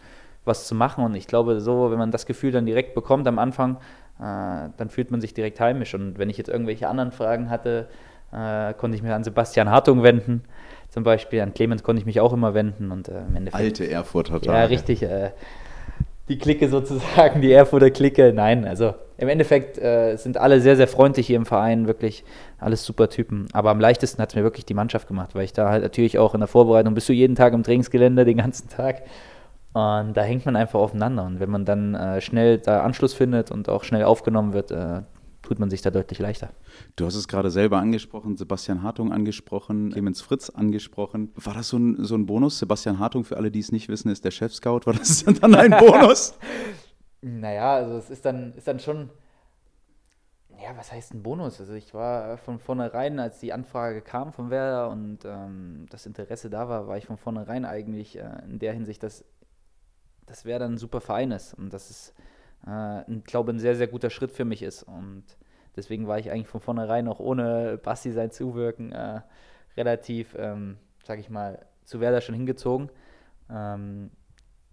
was 0.44 0.68
zu 0.68 0.76
machen. 0.76 1.04
Und 1.04 1.16
ich 1.16 1.26
glaube, 1.26 1.60
so, 1.60 1.90
wenn 1.90 1.98
man 1.98 2.12
das 2.12 2.26
Gefühl 2.26 2.52
dann 2.52 2.64
direkt 2.64 2.94
bekommt 2.94 3.26
am 3.26 3.40
Anfang, 3.40 3.78
dann 4.18 4.88
fühlt 4.88 5.10
man 5.10 5.20
sich 5.20 5.34
direkt 5.34 5.60
heimisch. 5.60 5.94
Und 5.94 6.18
wenn 6.18 6.30
ich 6.30 6.38
jetzt 6.38 6.48
irgendwelche 6.48 6.88
anderen 6.88 7.12
Fragen 7.12 7.50
hatte, 7.50 7.88
äh, 8.32 8.74
konnte 8.74 8.96
ich 8.96 9.02
mich 9.02 9.12
an 9.12 9.24
Sebastian 9.24 9.70
Hartung 9.70 10.02
wenden. 10.02 10.42
Zum 10.88 11.02
Beispiel 11.02 11.40
an 11.40 11.52
Clemens 11.52 11.82
konnte 11.82 12.00
ich 12.00 12.06
mich 12.06 12.20
auch 12.20 12.32
immer 12.32 12.54
wenden. 12.54 12.90
Und, 12.90 13.08
äh, 13.08 13.20
im 13.28 13.36
Endeffekt, 13.36 13.54
Alte 13.54 13.90
Erfurter 13.90 14.40
Tage. 14.40 14.46
Ja, 14.46 14.64
richtig. 14.64 15.02
Äh, 15.02 15.30
die 16.28 16.38
Clique 16.38 16.68
sozusagen, 16.68 17.40
die 17.40 17.52
Erfurter 17.52 17.90
Clique. 17.90 18.32
Nein, 18.34 18.64
also 18.64 18.94
im 19.18 19.28
Endeffekt 19.28 19.78
äh, 19.78 20.16
sind 20.16 20.36
alle 20.36 20.60
sehr, 20.60 20.76
sehr 20.76 20.88
freundlich 20.88 21.26
hier 21.26 21.36
im 21.36 21.46
Verein, 21.46 21.86
wirklich 21.86 22.24
alles 22.58 22.84
super 22.84 23.08
Typen. 23.08 23.46
Aber 23.52 23.70
am 23.70 23.80
leichtesten 23.80 24.20
hat 24.20 24.30
es 24.30 24.34
mir 24.34 24.42
wirklich 24.42 24.66
die 24.66 24.74
Mannschaft 24.74 25.08
gemacht, 25.08 25.34
weil 25.34 25.44
ich 25.44 25.52
da 25.52 25.70
halt 25.70 25.82
natürlich 25.82 26.18
auch 26.18 26.34
in 26.34 26.40
der 26.40 26.48
Vorbereitung 26.48 26.94
bist 26.94 27.08
du 27.08 27.12
jeden 27.12 27.36
Tag 27.36 27.52
im 27.52 27.62
Trainingsgelände, 27.62 28.24
den 28.24 28.38
ganzen 28.38 28.68
Tag. 28.68 29.02
Und 29.76 30.14
da 30.14 30.22
hängt 30.22 30.46
man 30.46 30.56
einfach 30.56 30.80
aufeinander. 30.80 31.24
Und 31.24 31.38
wenn 31.38 31.50
man 31.50 31.66
dann 31.66 31.94
äh, 31.94 32.22
schnell 32.22 32.56
da 32.56 32.82
Anschluss 32.82 33.12
findet 33.12 33.50
und 33.50 33.68
auch 33.68 33.84
schnell 33.84 34.04
aufgenommen 34.04 34.54
wird, 34.54 34.70
äh, 34.70 35.02
tut 35.42 35.58
man 35.58 35.68
sich 35.68 35.82
da 35.82 35.90
deutlich 35.90 36.18
leichter. 36.18 36.48
Du 36.96 37.04
hast 37.04 37.14
es 37.14 37.28
gerade 37.28 37.50
selber 37.50 37.76
angesprochen, 37.76 38.38
Sebastian 38.38 38.82
Hartung 38.82 39.12
angesprochen, 39.12 39.90
Clemens 39.92 40.22
Fritz 40.22 40.48
angesprochen. 40.48 41.30
War 41.34 41.52
das 41.52 41.68
so 41.68 41.76
ein, 41.76 42.02
so 42.02 42.14
ein 42.14 42.24
Bonus? 42.24 42.58
Sebastian 42.58 42.98
Hartung, 42.98 43.22
für 43.24 43.36
alle, 43.36 43.50
die 43.50 43.58
es 43.58 43.70
nicht 43.70 43.90
wissen, 43.90 44.08
ist 44.08 44.24
der 44.24 44.30
Chef-Scout. 44.30 44.80
War 44.86 44.94
das 44.94 45.24
dann 45.42 45.54
ein 45.54 45.72
Bonus? 45.72 46.38
naja, 47.20 47.74
also 47.74 47.98
es 47.98 48.08
ist 48.08 48.24
dann, 48.24 48.54
ist 48.54 48.66
dann 48.66 48.80
schon, 48.80 49.10
ja, 50.58 50.74
was 50.74 50.90
heißt 50.90 51.12
ein 51.12 51.22
Bonus? 51.22 51.60
Also 51.60 51.74
ich 51.74 51.92
war 51.92 52.38
von 52.38 52.60
vornherein, 52.60 53.20
als 53.20 53.40
die 53.40 53.52
Anfrage 53.52 54.00
kam 54.00 54.32
von 54.32 54.48
Werder 54.48 54.88
und 54.88 55.18
ähm, 55.26 55.84
das 55.90 56.06
Interesse 56.06 56.48
da 56.48 56.66
war, 56.66 56.88
war 56.88 56.96
ich 56.96 57.04
von 57.04 57.18
vornherein 57.18 57.66
eigentlich 57.66 58.18
äh, 58.18 58.24
in 58.48 58.58
der 58.58 58.72
Hinsicht, 58.72 59.02
dass 59.02 59.22
das 60.26 60.44
Werder 60.44 60.66
ein 60.66 60.78
super 60.78 61.00
ist 61.32 61.54
und 61.54 61.72
dass 61.72 61.90
es 61.90 62.14
äh, 62.66 63.12
ich 63.12 63.24
glaube, 63.24 63.52
ein 63.52 63.58
sehr, 63.58 63.76
sehr 63.76 63.88
guter 63.88 64.10
Schritt 64.10 64.32
für 64.32 64.44
mich 64.44 64.62
ist. 64.62 64.82
Und 64.82 65.24
deswegen 65.76 66.06
war 66.06 66.18
ich 66.18 66.30
eigentlich 66.30 66.48
von 66.48 66.60
vornherein 66.60 67.08
auch 67.08 67.20
ohne 67.20 67.78
Basti 67.78 68.12
sein 68.12 68.30
Zuwirken 68.30 68.92
äh, 68.92 69.20
relativ, 69.76 70.34
ähm, 70.38 70.78
sag 71.04 71.18
ich 71.18 71.30
mal, 71.30 71.66
zu 71.84 72.00
Werder 72.00 72.20
schon 72.20 72.34
hingezogen. 72.34 72.90
Ähm, 73.50 74.10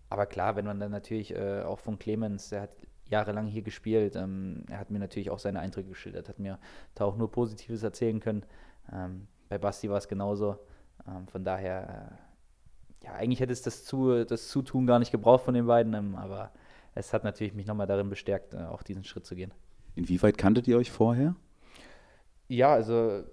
aber 0.10 0.26
klar, 0.26 0.56
wenn 0.56 0.66
man 0.66 0.80
dann 0.80 0.92
natürlich 0.92 1.36
äh, 1.36 1.62
auch 1.62 1.80
von 1.80 2.00
Clemens, 2.00 2.50
der 2.50 2.62
hat 2.62 2.76
jahrelang 3.10 3.48
hier 3.48 3.62
gespielt, 3.62 4.16
ähm, 4.16 4.64
er 4.70 4.80
hat 4.80 4.90
mir 4.90 5.00
natürlich 5.00 5.30
auch 5.30 5.40
seine 5.40 5.60
Eindrücke 5.60 5.90
geschildert, 5.90 6.30
hat 6.30 6.40
mir 6.40 6.60
da 6.96 7.06
auch 7.06 7.18
nur 7.18 7.32
Positives 7.32 7.84
erzählen 7.84 8.20
können. 8.20 8.46
Ähm, 8.92 9.28
bei 9.50 9.58
Basti 9.58 9.90
war 9.90 9.98
es 9.98 10.08
genauso. 10.08 10.58
Ähm, 11.08 11.28
von 11.28 11.44
daher, 11.44 12.12
äh, 12.12 12.33
ja, 13.04 13.14
eigentlich 13.14 13.40
hätte 13.40 13.54
es 13.54 13.62
das, 13.62 13.84
zu, 13.86 14.26
das 14.26 14.48
Zutun 14.50 14.88
gar 14.88 15.00
nicht 15.00 15.12
gebraucht 15.12 15.44
von 15.44 15.54
den 15.54 15.68
beiden, 15.68 15.94
ähm, 15.94 16.16
aber 16.16 16.52
es 16.96 17.14
hat 17.14 17.24
natürlich 17.24 17.54
mich 17.54 17.68
nochmal 17.68 17.88
darin 17.88 18.10
bestärkt, 18.10 18.54
äh, 18.54 18.58
auch 18.58 18.84
diesen 18.84 19.04
Schritt 19.04 19.26
zu 19.26 19.36
gehen. 19.36 19.54
Inwieweit 19.96 20.38
kanntet 20.38 20.68
ihr 20.68 20.78
euch 20.78 20.92
vorher? 20.92 21.36
Ja, 22.48 22.74
also 22.74 23.24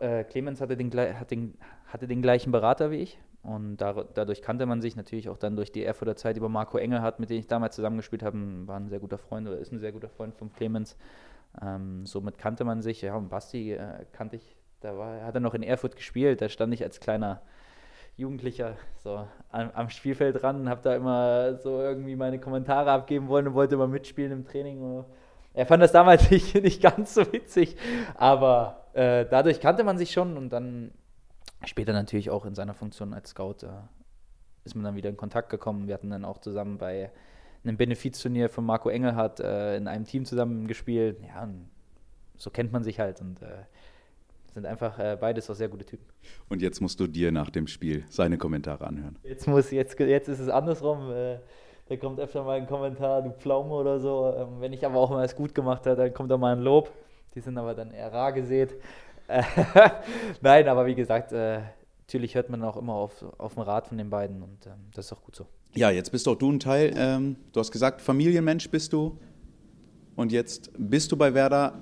äh, 0.00 0.24
Clemens 0.24 0.60
hatte 0.60 0.76
den, 0.76 0.92
hat 0.92 1.30
den, 1.30 1.54
hatte 1.86 2.06
den 2.06 2.22
gleichen 2.22 2.52
Berater 2.52 2.90
wie 2.90 2.96
ich 2.96 3.18
und 3.46 3.76
da, 3.76 3.92
dadurch 3.92 4.42
kannte 4.42 4.66
man 4.66 4.82
sich 4.82 4.96
natürlich 4.96 5.28
auch 5.28 5.38
dann 5.38 5.54
durch 5.54 5.70
die 5.70 5.84
Erfurter 5.84 6.16
Zeit 6.16 6.36
über 6.36 6.48
Marco 6.48 6.78
Engelhardt, 6.78 7.20
mit 7.20 7.30
dem 7.30 7.38
ich 7.38 7.46
damals 7.46 7.76
zusammengespielt 7.76 8.24
habe, 8.24 8.36
war 8.66 8.76
ein 8.76 8.88
sehr 8.88 8.98
guter 8.98 9.18
Freund 9.18 9.46
oder 9.46 9.58
ist 9.58 9.72
ein 9.72 9.78
sehr 9.78 9.92
guter 9.92 10.08
Freund 10.08 10.34
von 10.34 10.52
Clemens. 10.52 10.96
Ähm, 11.62 12.06
somit 12.06 12.38
kannte 12.38 12.64
man 12.64 12.82
sich. 12.82 13.02
Ja, 13.02 13.14
und 13.14 13.28
Basti 13.28 13.74
äh, 13.74 14.04
kannte 14.10 14.34
ich, 14.34 14.56
da 14.80 14.98
war, 14.98 15.22
hat 15.22 15.36
er 15.36 15.40
noch 15.40 15.54
in 15.54 15.62
Erfurt 15.62 15.94
gespielt, 15.94 16.40
da 16.42 16.48
stand 16.48 16.74
ich 16.74 16.82
als 16.82 16.98
kleiner 16.98 17.40
Jugendlicher 18.16 18.76
so 18.98 19.26
am, 19.50 19.70
am 19.72 19.90
Spielfeld 19.90 20.42
ran, 20.42 20.68
habe 20.68 20.80
da 20.82 20.96
immer 20.96 21.56
so 21.56 21.80
irgendwie 21.80 22.16
meine 22.16 22.40
Kommentare 22.40 22.90
abgeben 22.90 23.28
wollen 23.28 23.48
und 23.48 23.54
wollte 23.54 23.74
immer 23.74 23.86
mitspielen 23.86 24.32
im 24.32 24.46
Training. 24.46 25.04
Er 25.52 25.66
fand 25.66 25.82
das 25.82 25.92
damals 25.92 26.30
nicht, 26.30 26.54
nicht 26.54 26.82
ganz 26.82 27.14
so 27.14 27.32
witzig, 27.32 27.76
aber 28.14 28.86
äh, 28.94 29.26
dadurch 29.28 29.60
kannte 29.60 29.84
man 29.84 29.98
sich 29.98 30.12
schon 30.12 30.36
und 30.36 30.50
dann 30.50 30.92
später 31.64 31.92
natürlich 31.92 32.30
auch 32.30 32.46
in 32.46 32.54
seiner 32.54 32.74
Funktion 32.74 33.12
als 33.12 33.30
Scout 33.30 33.62
äh, 33.62 33.68
ist 34.64 34.74
man 34.74 34.84
dann 34.84 34.96
wieder 34.96 35.10
in 35.10 35.16
Kontakt 35.16 35.48
gekommen. 35.48 35.86
Wir 35.86 35.94
hatten 35.94 36.10
dann 36.10 36.24
auch 36.24 36.38
zusammen 36.38 36.76
bei 36.76 37.10
einem 37.64 37.76
Benefizturnier 37.76 38.48
von 38.48 38.64
Marco 38.64 38.88
Engelhardt 38.88 39.40
äh, 39.40 39.76
in 39.76 39.88
einem 39.88 40.04
Team 40.04 40.24
zusammen 40.24 40.66
gespielt. 40.66 41.20
Ja, 41.26 41.48
so 42.36 42.50
kennt 42.50 42.72
man 42.72 42.82
sich 42.82 43.00
halt 43.00 43.20
und 43.20 43.42
äh, 43.42 43.64
sind 44.56 44.66
einfach 44.66 44.98
äh, 44.98 45.16
beides 45.20 45.48
auch 45.50 45.54
sehr 45.54 45.68
gute 45.68 45.84
Typen. 45.84 46.06
Und 46.48 46.62
jetzt 46.62 46.80
musst 46.80 46.98
du 46.98 47.06
dir 47.06 47.30
nach 47.30 47.50
dem 47.50 47.66
Spiel 47.66 48.04
seine 48.08 48.38
Kommentare 48.38 48.86
anhören. 48.86 49.18
Jetzt, 49.22 49.46
muss, 49.46 49.70
jetzt, 49.70 50.00
jetzt 50.00 50.28
ist 50.28 50.40
es 50.40 50.48
andersrum. 50.48 51.12
Äh, 51.12 51.38
da 51.88 51.96
kommt 51.96 52.18
öfter 52.18 52.42
mal 52.42 52.56
ein 52.56 52.66
Kommentar, 52.66 53.22
du 53.22 53.32
Pflaume 53.32 53.74
oder 53.74 54.00
so. 54.00 54.34
Ähm, 54.34 54.60
wenn 54.60 54.72
ich 54.72 54.84
aber 54.84 54.96
auch 54.96 55.10
mal 55.10 55.24
es 55.24 55.36
gut 55.36 55.54
gemacht 55.54 55.86
habe, 55.86 55.96
dann 55.96 56.14
kommt 56.14 56.30
da 56.30 56.38
mal 56.38 56.56
ein 56.56 56.62
Lob. 56.62 56.90
Die 57.34 57.40
sind 57.40 57.58
aber 57.58 57.74
dann 57.74 57.90
eher 57.90 58.10
rar 58.10 58.32
gesät. 58.32 58.74
Nein, 60.40 60.68
aber 60.68 60.86
wie 60.86 60.94
gesagt, 60.94 61.32
äh, 61.32 61.60
natürlich 61.98 62.34
hört 62.34 62.48
man 62.48 62.62
auch 62.62 62.78
immer 62.78 62.94
auf, 62.94 63.24
auf 63.36 63.54
den 63.54 63.62
Rat 63.62 63.88
von 63.88 63.98
den 63.98 64.08
beiden 64.08 64.42
und 64.42 64.66
ähm, 64.66 64.88
das 64.94 65.06
ist 65.06 65.12
auch 65.12 65.22
gut 65.22 65.36
so. 65.36 65.46
Ja, 65.74 65.90
jetzt 65.90 66.10
bist 66.10 66.26
auch 66.28 66.36
du 66.36 66.50
ein 66.50 66.60
Teil. 66.60 66.94
Ähm, 66.96 67.36
du 67.52 67.60
hast 67.60 67.70
gesagt, 67.70 68.00
Familienmensch 68.00 68.70
bist 68.70 68.94
du. 68.94 69.18
Und 70.14 70.32
jetzt 70.32 70.70
bist 70.78 71.12
du 71.12 71.16
bei 71.18 71.34
Werder 71.34 71.78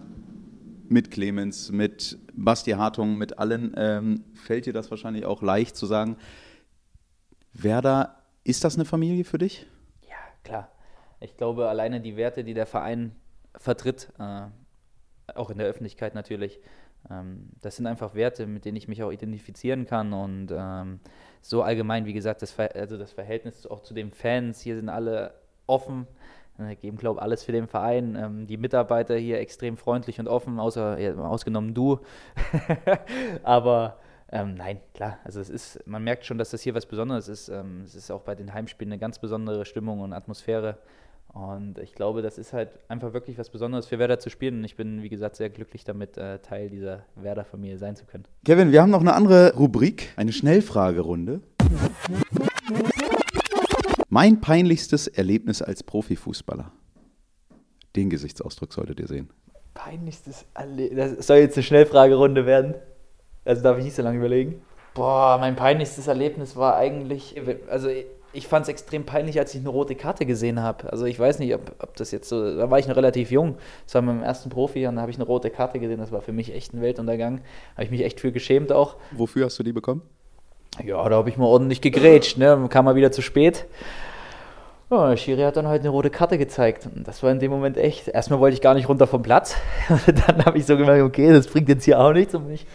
mit 0.89 1.11
Clemens, 1.11 1.71
mit 1.71 2.19
Basti 2.33 2.73
Hartung, 2.73 3.17
mit 3.17 3.39
allen, 3.39 3.75
ähm, 3.77 4.25
fällt 4.35 4.67
dir 4.67 4.73
das 4.73 4.91
wahrscheinlich 4.91 5.25
auch 5.25 5.43
leicht 5.43 5.77
zu 5.77 5.87
sagen. 5.87 6.17
Werder, 7.53 8.23
ist 8.43 8.65
das 8.65 8.75
eine 8.75 8.85
Familie 8.85 9.25
für 9.25 9.39
dich? 9.39 9.67
Ja, 10.09 10.17
klar. 10.43 10.71
Ich 11.21 11.37
glaube, 11.37 11.69
alleine 11.69 12.01
die 12.01 12.17
Werte, 12.17 12.45
die 12.45 12.55
der 12.55 12.67
Verein 12.67 13.15
vertritt, 13.57 14.13
äh, 14.19 14.43
auch 15.35 15.51
in 15.51 15.59
der 15.59 15.67
Öffentlichkeit 15.67 16.15
natürlich, 16.15 16.61
ähm, 17.11 17.51
das 17.61 17.77
sind 17.77 17.87
einfach 17.87 18.15
Werte, 18.15 18.47
mit 18.47 18.65
denen 18.65 18.77
ich 18.77 18.89
mich 18.89 19.03
auch 19.03 19.11
identifizieren 19.11 19.87
kann. 19.87 20.13
Und 20.13 20.53
ähm, 20.57 21.01
so 21.41 21.63
allgemein, 21.63 22.07
wie 22.07 22.13
gesagt, 22.13 22.43
das, 22.43 22.51
Ver 22.51 22.75
also 22.75 22.99
das 22.99 23.13
Verhältnis 23.13 23.67
auch 23.67 23.81
zu 23.81 23.95
den 23.95 24.11
Fans, 24.11 24.61
hier 24.61 24.77
sind 24.77 24.89
alle 24.89 25.35
offen. 25.67 26.07
Geben, 26.81 26.97
glaube 26.97 27.19
ich, 27.19 27.23
alles 27.23 27.43
für 27.43 27.53
den 27.53 27.67
Verein. 27.67 28.17
Ähm, 28.17 28.47
die 28.47 28.57
Mitarbeiter 28.57 29.17
hier 29.17 29.41
extrem 29.41 29.77
freundlich 29.77 30.21
und 30.21 30.29
offen, 30.29 30.61
außer 30.61 30.99
ja, 30.99 31.15
ausgenommen 31.17 31.75
du. 31.75 31.99
Aber 33.43 33.99
ähm, 34.31 34.55
nein, 34.55 34.81
klar, 34.95 35.19
also 35.25 35.41
es 35.41 35.51
ist, 35.51 35.87
man 35.87 36.03
merkt 36.03 36.25
schon, 36.25 36.39
dass 36.39 36.51
das 36.51 36.63
hier 36.63 36.75
was 36.75 36.87
Besonderes 36.87 37.29
ist. 37.29 37.49
Ähm, 37.49 37.83
es 37.85 37.95
ist 37.95 38.11
auch 38.11 38.23
bei 38.23 38.35
den 38.35 38.55
Heimspielen 38.55 38.93
eine 38.93 39.01
ganz 39.01 39.19
besondere 39.19 39.65
Stimmung 39.65 40.01
und 40.01 40.13
Atmosphäre. 40.13 40.79
Und 41.33 41.79
ich 41.79 41.95
glaube, 41.95 42.23
das 42.23 42.39
ist 42.39 42.53
halt 42.53 42.71
einfach 42.89 43.13
wirklich 43.13 43.39
was 43.39 43.51
Besonderes 43.51 43.87
für 43.87 43.99
Werder 43.99 44.21
zu 44.21 44.31
spielen. 44.31 44.59
Und 44.59 44.65
ich 44.65 44.77
bin, 44.77 45.03
wie 45.03 45.09
gesagt, 45.09 45.35
sehr 45.35 45.51
glücklich 45.51 45.83
damit, 45.83 46.17
äh, 46.17 46.39
Teil 46.39 46.71
dieser 46.71 47.05
Werder-Familie 47.17 47.79
sein 47.79 47.97
zu 47.97 48.07
können. 48.07 48.25
Kevin, 48.45 48.71
wir 48.71 48.81
haben 48.81 48.91
noch 48.91 49.01
eine 49.01 49.15
andere 49.15 49.55
Rubrik, 49.57 50.13
eine 50.17 50.33
Schnellfragerunde. 50.33 51.41
Mein 54.15 54.41
peinlichstes 54.41 55.09
Erlebnis 55.09 55.61
als 55.61 55.83
Profifußballer. 55.83 56.71
Den 57.97 58.11
Gesichtsausdruck 58.11 58.73
solltet 58.73 59.01
ihr 59.01 59.09
sehen. 59.09 59.29
Peinlichstes 59.75 60.45
Erlebnis. 60.55 61.17
Das 61.17 61.27
soll 61.27 61.39
jetzt 61.39 61.57
eine 61.57 61.65
Schnellfragerunde 61.65 62.47
werden. 62.47 62.77
Also 63.45 63.65
darf 63.65 63.77
ich 63.79 63.83
nicht 63.83 63.97
so 63.97 64.03
lange 64.03 64.19
überlegen. 64.19 64.63
Boah, 64.95 65.39
mein 65.41 65.57
peinlichstes 65.57 66.07
Erlebnis 66.07 66.55
war 66.55 66.77
eigentlich. 66.77 67.35
Also 67.69 67.89
ich 68.33 68.47
fand 68.47 68.63
es 68.63 68.69
extrem 68.69 69.05
peinlich, 69.05 69.41
als 69.41 69.53
ich 69.53 69.63
eine 69.63 69.71
rote 69.71 69.97
Karte 69.97 70.27
gesehen 70.27 70.63
habe. 70.63 70.93
Also 70.93 71.07
ich 71.07 71.19
weiß 71.19 71.41
nicht, 71.41 71.53
ob, 71.53 71.75
ob, 71.81 71.97
das 71.97 72.13
jetzt 72.13 72.29
so. 72.29 72.57
Da 72.57 72.71
war 72.71 72.79
ich 72.79 72.87
noch 72.87 72.95
relativ 72.95 73.33
jung. 73.33 73.57
Das 73.85 73.97
war 73.97 74.03
meinem 74.03 74.23
ersten 74.23 74.49
Profi 74.49 74.87
und 74.87 74.95
da 74.95 75.01
habe 75.01 75.11
ich 75.11 75.17
eine 75.17 75.27
rote 75.27 75.51
Karte 75.51 75.81
gesehen. 75.81 75.99
Das 75.99 76.13
war 76.13 76.21
für 76.21 76.31
mich 76.33 76.55
echt 76.55 76.73
ein 76.73 76.81
Weltuntergang. 76.81 77.41
Habe 77.73 77.83
ich 77.83 77.91
mich 77.91 78.05
echt 78.05 78.21
für 78.21 78.31
geschämt 78.31 78.71
auch. 78.71 78.95
Wofür 79.11 79.47
hast 79.47 79.59
du 79.59 79.65
die 79.65 79.73
bekommen? 79.73 80.03
Ja, 80.83 81.09
da 81.09 81.17
habe 81.17 81.29
ich 81.29 81.37
mal 81.37 81.47
ordentlich 81.47 81.81
gegrätscht, 81.81 82.39
ne? 82.39 82.67
Kam 82.69 82.85
mal 82.85 82.97
wieder 82.97 83.13
zu 83.13 83.23
spät. 83.23 83.67
Ja, 84.91 85.09
der 85.09 85.17
Schiri 85.17 85.43
hat 85.43 85.57
dann 85.57 85.67
halt 85.67 85.81
eine 85.81 85.89
rote 85.89 86.11
Karte 86.11 86.37
gezeigt. 86.37 86.87
Und 86.87 87.07
das 87.07 87.23
war 87.23 87.31
in 87.31 87.39
dem 87.39 87.51
Moment 87.51 87.77
echt. 87.77 88.09
Erstmal 88.09 88.41
wollte 88.41 88.55
ich 88.55 88.61
gar 88.61 88.75
nicht 88.75 88.89
runter 88.89 89.07
vom 89.07 89.23
Platz. 89.23 89.57
dann 90.27 90.45
habe 90.45 90.59
ich 90.59 90.67
so 90.67 90.77
gemerkt, 90.77 91.03
okay, 91.03 91.33
das 91.33 91.47
bringt 91.47 91.69
jetzt 91.69 91.85
hier 91.85 92.01
auch 92.01 92.13
nichts. 92.13 92.35
Und 92.35 92.45
bin 92.45 92.55
ich, 92.55 92.67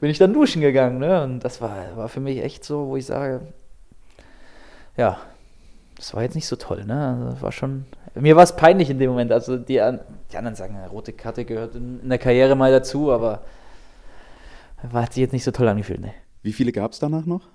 bin 0.00 0.10
ich 0.10 0.18
dann 0.18 0.32
duschen 0.32 0.60
gegangen. 0.60 0.98
Ne? 0.98 1.22
Und 1.22 1.40
das 1.40 1.60
war, 1.60 1.96
war 1.96 2.08
für 2.08 2.20
mich 2.20 2.42
echt 2.42 2.64
so, 2.64 2.88
wo 2.88 2.96
ich 2.96 3.06
sage, 3.06 3.40
ja, 4.96 5.18
das 5.96 6.12
war 6.14 6.22
jetzt 6.22 6.34
nicht 6.34 6.46
so 6.46 6.56
toll. 6.56 6.84
Ne? 6.84 7.28
Also 7.30 7.42
war 7.42 7.52
schon, 7.52 7.86
mir 8.14 8.36
war 8.36 8.42
es 8.42 8.56
peinlich 8.56 8.90
in 8.90 8.98
dem 8.98 9.10
Moment. 9.10 9.32
Also 9.32 9.56
die, 9.56 9.74
die 9.74 9.80
anderen 9.80 10.56
sagen, 10.56 10.76
eine 10.76 10.88
rote 10.88 11.12
Karte 11.12 11.44
gehört 11.44 11.76
in, 11.76 12.00
in 12.02 12.08
der 12.08 12.18
Karriere 12.18 12.56
mal 12.56 12.72
dazu, 12.72 13.10
aber 13.10 13.42
hat 14.92 15.14
sich 15.14 15.22
jetzt 15.22 15.32
nicht 15.32 15.44
so 15.44 15.50
toll 15.50 15.68
angefühlt. 15.68 16.00
Ne? 16.00 16.12
Wie 16.44 16.52
viele 16.52 16.72
gab 16.72 16.92
es 16.92 16.98
danach 16.98 17.24
noch? 17.24 17.48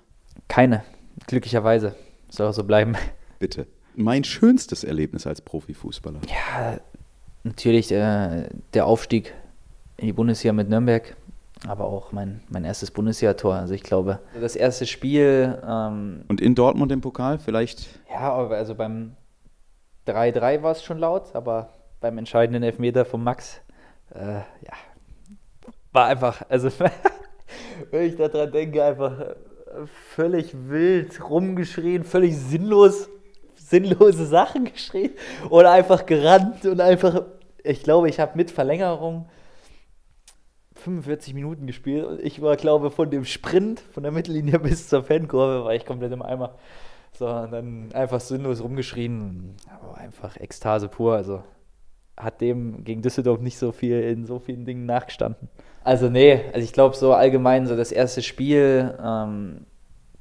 Keine, 0.48 0.82
glücklicherweise. 1.28 1.94
Soll 2.28 2.48
auch 2.48 2.52
so 2.52 2.64
bleiben. 2.64 2.96
Bitte. 3.38 3.68
Mein 3.94 4.24
schönstes 4.24 4.82
Erlebnis 4.82 5.28
als 5.28 5.40
Profifußballer? 5.40 6.18
Ja, 6.28 6.80
natürlich 7.44 7.92
äh, 7.92 8.48
der 8.74 8.86
Aufstieg 8.86 9.32
in 9.96 10.06
die 10.06 10.12
Bundesliga 10.12 10.52
mit 10.52 10.68
Nürnberg, 10.68 11.16
aber 11.68 11.84
auch 11.84 12.10
mein, 12.10 12.40
mein 12.48 12.64
erstes 12.64 12.90
Bundesliga-Tor. 12.90 13.54
Also 13.54 13.74
ich 13.74 13.84
glaube, 13.84 14.18
das 14.40 14.56
erste 14.56 14.86
Spiel. 14.86 15.56
Ähm, 15.64 16.24
Und 16.26 16.40
in 16.40 16.56
Dortmund 16.56 16.90
im 16.90 17.00
Pokal 17.00 17.38
vielleicht? 17.38 17.86
Ja, 18.10 18.34
also 18.34 18.74
beim 18.74 19.14
3-3 20.08 20.64
war 20.64 20.72
es 20.72 20.82
schon 20.82 20.98
laut, 20.98 21.36
aber 21.36 21.74
beim 22.00 22.18
entscheidenden 22.18 22.64
Elfmeter 22.64 23.04
von 23.04 23.22
Max, 23.22 23.60
äh, 24.12 24.38
ja, 24.38 24.72
war 25.92 26.06
einfach, 26.06 26.42
also 26.48 26.70
wenn 27.90 28.08
ich 28.08 28.16
daran 28.16 28.52
denke, 28.52 28.82
einfach 28.82 29.34
völlig 30.14 30.54
wild 30.68 31.20
rumgeschrien, 31.28 32.04
völlig 32.04 32.36
sinnlos, 32.36 33.08
sinnlose 33.54 34.26
Sachen 34.26 34.64
geschrien 34.72 35.12
oder 35.48 35.72
einfach 35.72 36.06
gerannt 36.06 36.66
und 36.66 36.80
einfach, 36.80 37.24
ich 37.62 37.82
glaube, 37.82 38.08
ich 38.08 38.20
habe 38.20 38.36
mit 38.36 38.50
Verlängerung 38.50 39.28
45 40.74 41.34
Minuten 41.34 41.66
gespielt 41.66 42.06
und 42.06 42.20
ich 42.20 42.40
war, 42.40 42.56
glaube 42.56 42.90
von 42.90 43.10
dem 43.10 43.24
Sprint 43.24 43.80
von 43.80 44.02
der 44.02 44.12
Mittellinie 44.12 44.58
bis 44.60 44.88
zur 44.88 45.04
Fankurve 45.04 45.64
war 45.64 45.74
ich 45.74 45.86
komplett 45.86 46.12
im 46.12 46.22
Eimer. 46.22 46.56
So, 47.12 47.26
und 47.26 47.50
dann 47.50 47.92
einfach 47.92 48.20
sinnlos 48.20 48.62
rumgeschrien, 48.62 49.56
aber 49.68 49.98
einfach 49.98 50.36
Ekstase 50.36 50.88
pur, 50.88 51.16
also 51.16 51.42
hat 52.22 52.40
dem 52.40 52.84
gegen 52.84 53.02
Düsseldorf 53.02 53.40
nicht 53.40 53.58
so 53.58 53.72
viel 53.72 54.00
in 54.00 54.26
so 54.26 54.38
vielen 54.38 54.64
Dingen 54.64 54.86
nachgestanden. 54.86 55.48
Also 55.82 56.08
nee, 56.08 56.40
also 56.52 56.64
ich 56.64 56.72
glaube 56.72 56.96
so 56.96 57.14
allgemein 57.14 57.66
so 57.66 57.76
das 57.76 57.92
erste 57.92 58.22
Spiel, 58.22 58.94
ähm, 59.02 59.66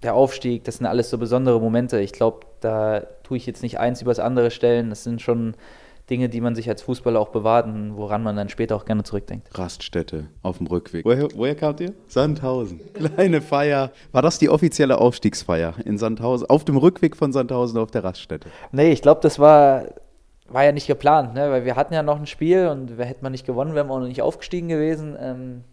der 0.03 0.15
Aufstieg, 0.15 0.63
das 0.63 0.77
sind 0.77 0.85
alles 0.85 1.09
so 1.09 1.17
besondere 1.17 1.59
Momente. 1.59 1.99
Ich 1.99 2.13
glaube, 2.13 2.45
da 2.61 3.01
tue 3.23 3.37
ich 3.37 3.45
jetzt 3.45 3.63
nicht 3.63 3.79
eins 3.79 4.01
übers 4.01 4.19
andere 4.19 4.49
stellen. 4.51 4.89
Das 4.89 5.03
sind 5.03 5.21
schon 5.21 5.55
Dinge, 6.09 6.29
die 6.29 6.41
man 6.41 6.55
sich 6.55 6.67
als 6.69 6.81
Fußballer 6.81 7.19
auch 7.19 7.29
bewahrt 7.29 7.67
und 7.67 7.95
woran 7.95 8.23
man 8.23 8.35
dann 8.35 8.49
später 8.49 8.75
auch 8.75 8.85
gerne 8.85 9.03
zurückdenkt. 9.03 9.47
Raststätte 9.57 10.27
auf 10.41 10.57
dem 10.57 10.67
Rückweg. 10.67 11.05
Woher, 11.05 11.27
woher 11.35 11.55
kamt 11.55 11.81
ihr? 11.81 11.93
Sandhausen. 12.07 12.81
Kleine 12.93 13.41
Feier. 13.41 13.91
War 14.11 14.21
das 14.21 14.39
die 14.39 14.49
offizielle 14.49 14.97
Aufstiegsfeier 14.97 15.75
in 15.85 15.97
Sandhausen? 15.97 16.49
Auf 16.49 16.65
dem 16.65 16.77
Rückweg 16.77 17.15
von 17.15 17.31
Sandhausen 17.31 17.77
auf 17.77 17.91
der 17.91 18.03
Raststätte? 18.03 18.49
Nee, 18.71 18.91
ich 18.91 19.01
glaube, 19.01 19.21
das 19.21 19.37
war, 19.37 19.83
war 20.49 20.63
ja 20.63 20.71
nicht 20.71 20.87
geplant, 20.87 21.33
ne? 21.33 21.51
weil 21.51 21.65
wir 21.65 21.75
hatten 21.75 21.93
ja 21.93 22.03
noch 22.03 22.19
ein 22.19 22.25
Spiel 22.25 22.67
und 22.67 22.97
wer 22.97 23.05
hätte 23.05 23.23
man 23.23 23.31
nicht 23.31 23.45
gewonnen, 23.45 23.75
wären 23.75 23.87
wir 23.87 23.93
auch 23.93 23.99
noch 23.99 24.07
nicht 24.07 24.21
aufgestiegen 24.21 24.67
gewesen. 24.67 25.17
Ähm, 25.19 25.63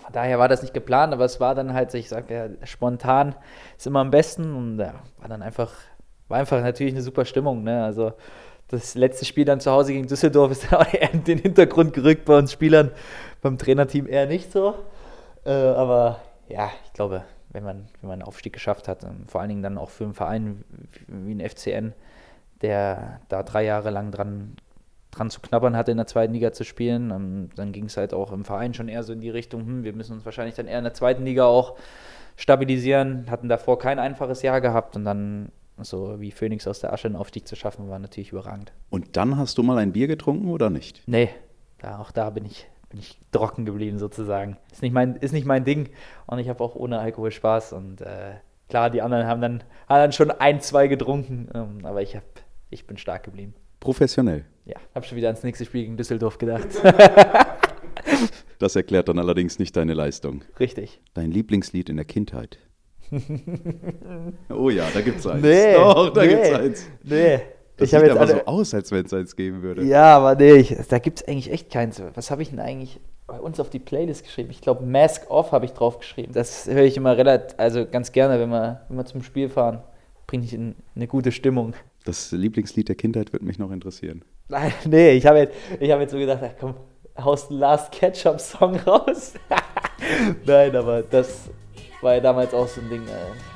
von 0.00 0.12
daher 0.12 0.38
war 0.38 0.48
das 0.48 0.62
nicht 0.62 0.74
geplant, 0.74 1.12
aber 1.12 1.24
es 1.24 1.38
war 1.38 1.54
dann 1.54 1.74
halt, 1.74 1.94
ich 1.94 2.08
sage 2.08 2.34
ja, 2.34 2.66
spontan 2.66 3.34
ist 3.76 3.86
immer 3.86 4.00
am 4.00 4.10
besten 4.10 4.54
und 4.54 4.78
ja, 4.78 4.94
war 5.18 5.28
dann 5.28 5.42
einfach, 5.42 5.72
war 6.28 6.38
einfach 6.38 6.60
natürlich 6.60 6.94
eine 6.94 7.02
super 7.02 7.24
Stimmung. 7.24 7.62
Ne? 7.62 7.84
Also 7.84 8.12
das 8.68 8.94
letzte 8.94 9.24
Spiel 9.24 9.44
dann 9.44 9.60
zu 9.60 9.70
Hause 9.70 9.92
gegen 9.92 10.08
Düsseldorf 10.08 10.50
ist 10.50 10.64
dann 10.70 10.80
auch 10.80 10.92
eher 10.92 11.12
in 11.12 11.24
den 11.24 11.38
Hintergrund 11.38 11.92
gerückt 11.92 12.24
bei 12.24 12.36
uns 12.36 12.52
Spielern, 12.52 12.90
beim 13.40 13.58
Trainerteam 13.58 14.08
eher 14.08 14.26
nicht 14.26 14.50
so. 14.50 14.74
Äh, 15.44 15.52
aber 15.52 16.20
ja, 16.48 16.70
ich 16.86 16.92
glaube, 16.92 17.24
wenn 17.50 17.64
man, 17.64 17.88
wenn 18.00 18.08
man 18.08 18.20
einen 18.20 18.22
Aufstieg 18.22 18.52
geschafft 18.52 18.88
hat, 18.88 19.04
ähm, 19.04 19.26
vor 19.26 19.40
allen 19.40 19.50
Dingen 19.50 19.62
dann 19.62 19.78
auch 19.78 19.90
für 19.90 20.04
einen 20.04 20.14
Verein 20.14 20.64
wie 21.06 21.34
ein 21.34 21.48
FCN, 21.48 21.92
der 22.62 23.20
da 23.28 23.42
drei 23.42 23.64
Jahre 23.64 23.90
lang 23.90 24.10
dran, 24.10 24.56
dran 25.10 25.30
zu 25.30 25.40
knabbern 25.40 25.76
hatte, 25.76 25.90
in 25.90 25.96
der 25.96 26.06
zweiten 26.06 26.32
Liga 26.32 26.52
zu 26.52 26.64
spielen, 26.64 27.10
ähm, 27.10 27.50
dann 27.54 27.72
ging 27.72 27.86
es 27.86 27.96
halt 27.96 28.14
auch 28.14 28.32
im 28.32 28.44
Verein 28.44 28.74
schon 28.74 28.88
eher 28.88 29.02
so 29.02 29.12
in 29.12 29.20
die 29.20 29.30
Richtung, 29.30 29.66
hm, 29.66 29.84
wir 29.84 29.92
müssen 29.92 30.14
uns 30.14 30.24
wahrscheinlich 30.24 30.54
dann 30.54 30.66
eher 30.66 30.78
in 30.78 30.84
der 30.84 30.94
zweiten 30.94 31.24
Liga 31.24 31.44
auch 31.44 31.76
stabilisieren, 32.36 33.30
hatten 33.30 33.48
davor 33.48 33.78
kein 33.78 33.98
einfaches 33.98 34.42
Jahr 34.42 34.60
gehabt 34.60 34.96
und 34.96 35.04
dann 35.04 35.52
so 35.78 36.20
wie 36.20 36.30
Phoenix 36.30 36.66
aus 36.66 36.80
der 36.80 36.92
Asche 36.92 37.08
einen 37.08 37.16
Aufstieg 37.16 37.46
zu 37.46 37.56
schaffen, 37.56 37.88
war 37.88 37.98
natürlich 37.98 38.32
überragend. 38.32 38.72
Und 38.90 39.16
dann 39.16 39.36
hast 39.36 39.58
du 39.58 39.62
mal 39.62 39.78
ein 39.78 39.92
Bier 39.92 40.06
getrunken 40.06 40.48
oder 40.48 40.70
nicht? 40.70 41.02
Nee, 41.06 41.30
da, 41.78 41.98
auch 41.98 42.10
da 42.10 42.30
bin 42.30 42.44
ich, 42.44 42.68
bin 42.88 43.00
ich 43.00 43.18
trocken 43.32 43.64
geblieben 43.64 43.98
sozusagen. 43.98 44.56
Ist 44.70 44.82
nicht 44.82 44.92
mein, 44.92 45.16
ist 45.16 45.32
nicht 45.32 45.46
mein 45.46 45.64
Ding 45.64 45.90
und 46.26 46.38
ich 46.38 46.48
habe 46.48 46.62
auch 46.62 46.74
ohne 46.74 46.98
Alkohol 46.98 47.30
Spaß 47.30 47.72
und 47.72 48.00
äh, 48.00 48.34
klar, 48.68 48.90
die 48.90 49.02
anderen 49.02 49.26
haben 49.26 49.40
dann, 49.40 49.64
haben 49.88 49.98
dann 49.98 50.12
schon 50.12 50.30
ein, 50.30 50.60
zwei 50.60 50.88
getrunken, 50.88 51.48
ähm, 51.54 51.84
aber 51.84 52.02
ich, 52.02 52.16
hab, 52.16 52.22
ich 52.72 52.86
bin 52.86 52.96
stark 52.96 53.24
geblieben. 53.24 53.54
Professionell? 53.80 54.44
Ja, 54.64 54.76
habe 54.94 55.04
schon 55.04 55.16
wieder 55.16 55.28
ans 55.28 55.42
nächste 55.42 55.64
Spiel 55.64 55.82
gegen 55.82 55.96
Düsseldorf 55.96 56.38
gedacht. 56.38 56.68
das 58.58 58.76
erklärt 58.76 59.08
dann 59.08 59.18
allerdings 59.18 59.58
nicht 59.58 59.76
deine 59.76 59.94
Leistung. 59.94 60.44
Richtig. 60.60 61.00
Dein 61.14 61.30
Lieblingslied 61.30 61.88
in 61.88 61.96
der 61.96 62.04
Kindheit? 62.04 62.58
oh 64.48 64.70
ja, 64.70 64.88
da 64.94 65.00
gibt's 65.00 65.26
eins. 65.26 65.42
Nee, 65.42 65.74
Doch, 65.74 66.10
da 66.12 66.22
nee, 66.22 66.28
gibt's 66.28 66.52
eins. 66.52 66.90
Nee. 67.02 67.40
Das 67.76 67.86
ich 67.86 67.90
sieht 67.90 68.00
jetzt 68.02 68.10
aber 68.12 68.20
alle, 68.20 68.32
so 68.32 68.44
aus, 68.44 68.74
als 68.74 68.92
wenn 68.92 69.04
es 69.04 69.12
eins 69.12 69.34
geben 69.34 69.62
würde. 69.62 69.84
Ja, 69.84 70.16
aber 70.16 70.34
nee, 70.36 70.52
ich, 70.54 70.76
da 70.88 70.98
gibt 70.98 71.20
es 71.20 71.28
eigentlich 71.28 71.50
echt 71.50 71.70
keins. 71.70 72.00
Was 72.14 72.30
habe 72.30 72.42
ich 72.42 72.50
denn 72.50 72.60
eigentlich 72.60 73.00
bei 73.26 73.40
uns 73.40 73.58
auf 73.60 73.70
die 73.70 73.78
Playlist 73.78 74.24
geschrieben? 74.24 74.50
Ich 74.50 74.60
glaube, 74.60 74.84
Mask 74.84 75.30
Off 75.30 75.52
habe 75.52 75.64
ich 75.64 75.72
drauf 75.72 75.98
geschrieben. 75.98 76.32
Das 76.32 76.66
höre 76.66 76.84
ich 76.84 76.96
immer 76.96 77.16
relativ, 77.16 77.58
also 77.58 77.86
ganz 77.86 78.12
gerne, 78.12 78.38
wenn 78.38 78.50
wir, 78.50 78.82
wenn 78.88 78.96
wir 78.96 79.04
zum 79.06 79.22
Spiel 79.22 79.48
fahren. 79.48 79.82
Bringe 80.26 80.44
ich 80.44 80.54
in 80.54 80.76
eine 80.94 81.08
gute 81.08 81.32
Stimmung. 81.32 81.74
Das 82.04 82.32
Lieblingslied 82.32 82.88
der 82.88 82.96
Kindheit 82.96 83.32
würde 83.32 83.44
mich 83.44 83.58
noch 83.58 83.70
interessieren. 83.70 84.24
Nein, 84.48 84.72
nee, 84.86 85.12
ich 85.12 85.26
habe 85.26 85.38
jetzt, 85.38 85.56
hab 85.70 86.00
jetzt 86.00 86.10
so 86.10 86.18
gedacht, 86.18 86.40
ach 86.42 86.54
komm, 86.58 86.74
haust 87.18 87.50
einen 87.50 87.60
Last 87.60 87.92
Ketchup-Song 87.92 88.76
raus. 88.86 89.34
Nein, 90.44 90.74
aber 90.74 91.02
das 91.02 91.50
war 92.00 92.14
ja 92.14 92.20
damals 92.20 92.52
auch 92.52 92.66
so 92.66 92.80
ein 92.80 92.90
Ding. 92.90 93.02
Äh, 93.06 93.52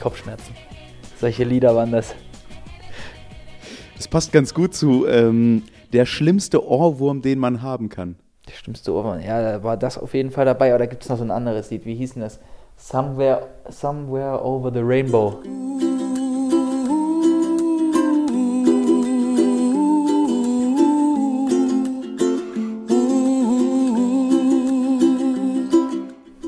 Kopfschmerzen. 0.00 0.54
Solche 1.20 1.42
Lieder 1.44 1.74
waren 1.74 1.90
das. 1.90 2.14
Passt 4.10 4.32
ganz 4.32 4.54
gut 4.54 4.74
zu 4.74 5.06
ähm, 5.06 5.64
der 5.92 6.06
schlimmste 6.06 6.66
Ohrwurm, 6.66 7.20
den 7.20 7.38
man 7.38 7.60
haben 7.60 7.90
kann. 7.90 8.16
Der 8.48 8.54
schlimmste 8.54 8.94
Ohrwurm, 8.94 9.20
ja, 9.20 9.42
da 9.42 9.62
war 9.62 9.76
das 9.76 9.98
auf 9.98 10.14
jeden 10.14 10.30
Fall 10.30 10.46
dabei. 10.46 10.74
Oder 10.74 10.86
gibt 10.86 11.02
es 11.02 11.10
noch 11.10 11.18
so 11.18 11.24
ein 11.24 11.30
anderes 11.30 11.70
Lied? 11.70 11.84
Wie 11.84 11.94
hieß 11.94 12.14
denn 12.14 12.22
das? 12.22 12.40
Somewhere, 12.78 13.46
somewhere 13.68 14.42
over 14.42 14.72
the 14.72 14.80
rainbow. 14.80 15.42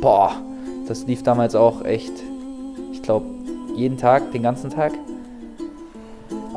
Boah, 0.00 0.32
das 0.88 1.06
lief 1.06 1.22
damals 1.22 1.54
auch 1.54 1.84
echt, 1.84 2.12
ich 2.90 3.02
glaube, 3.02 3.26
jeden 3.76 3.98
Tag, 3.98 4.32
den 4.32 4.42
ganzen 4.42 4.70
Tag. 4.70 4.92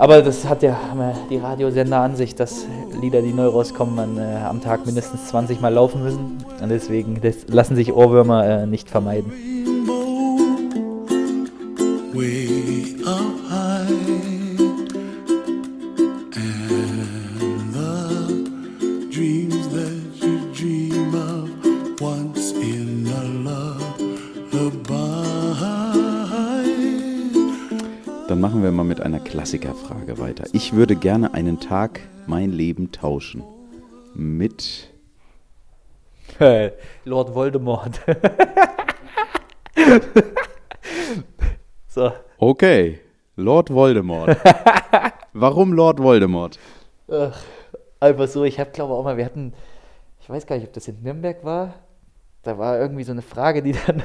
Aber 0.04 0.22
das 0.22 0.50
hat 0.50 0.62
ja 0.64 0.78
die 1.30 1.38
Radiosender 1.38 2.02
an 2.02 2.18
sich, 2.18 2.36
dass 2.36 2.66
Lieder, 3.00 3.22
die 3.22 3.32
neu 3.32 3.48
rauskommen, 3.48 3.96
man, 3.96 4.18
äh, 4.18 4.36
am 4.36 4.60
Tag 4.60 4.86
mindestens 4.86 5.28
20 5.28 5.62
Mal 5.62 5.74
laufen 5.74 6.04
müssen. 6.04 6.44
Und 6.62 6.68
deswegen 6.68 7.22
lassen 7.48 7.78
sich 7.78 7.94
Ohrwürmer 7.94 8.46
äh, 8.46 8.68
nicht 8.68 8.90
vermeiden. 8.90 9.32
Ich 30.74 30.78
würde 30.80 30.96
gerne 30.96 31.36
einen 31.36 31.60
Tag 31.60 32.00
mein 32.26 32.50
Leben 32.50 32.92
tauschen. 32.92 33.44
Mit. 34.16 34.90
Lord 37.06 37.36
Voldemort. 37.36 38.02
so. 41.88 42.12
Okay, 42.40 43.00
Lord 43.36 43.70
Voldemort. 43.72 44.36
Warum 45.34 45.74
Lord 45.74 46.00
Voldemort? 46.00 46.58
Ach, 47.08 47.40
einfach 48.00 48.28
so, 48.28 48.44
ich 48.44 48.60
habe 48.60 48.72
glaube 48.72 48.96
auch 48.96 49.04
mal, 49.04 49.16
wir 49.16 49.26
hatten, 49.26 49.54
ich 50.22 50.28
weiß 50.28 50.48
gar 50.48 50.56
nicht, 50.56 50.66
ob 50.66 50.74
das 50.74 50.88
in 50.88 51.04
Nürnberg 51.04 51.46
war, 51.46 51.76
da 52.42 52.58
war 52.58 52.80
irgendwie 52.80 53.04
so 53.04 53.12
eine 53.12 53.22
Frage, 53.22 53.62
die 53.62 53.74
dann, 53.74 54.02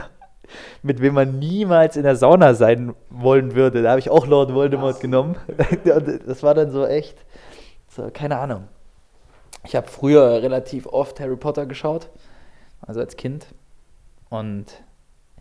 mit 0.82 1.00
wem 1.00 1.14
man 1.14 1.38
niemals 1.38 1.96
in 1.96 2.02
der 2.02 2.16
Sauna 2.16 2.54
sein 2.54 2.94
wollen 3.10 3.54
würde. 3.54 3.82
Da 3.82 3.90
habe 3.90 4.00
ich 4.00 4.10
auch 4.10 4.26
Lord 4.26 4.54
Voldemort 4.54 5.00
genommen. 5.00 5.36
Das 6.26 6.42
war 6.42 6.54
dann 6.54 6.70
so 6.70 6.86
echt, 6.86 7.24
so, 7.88 8.10
keine 8.12 8.38
Ahnung. 8.38 8.68
Ich 9.64 9.74
habe 9.74 9.88
früher 9.88 10.42
relativ 10.42 10.86
oft 10.86 11.20
Harry 11.20 11.36
Potter 11.36 11.66
geschaut, 11.66 12.08
also 12.80 13.00
als 13.00 13.16
Kind. 13.16 13.46
Und 14.28 14.66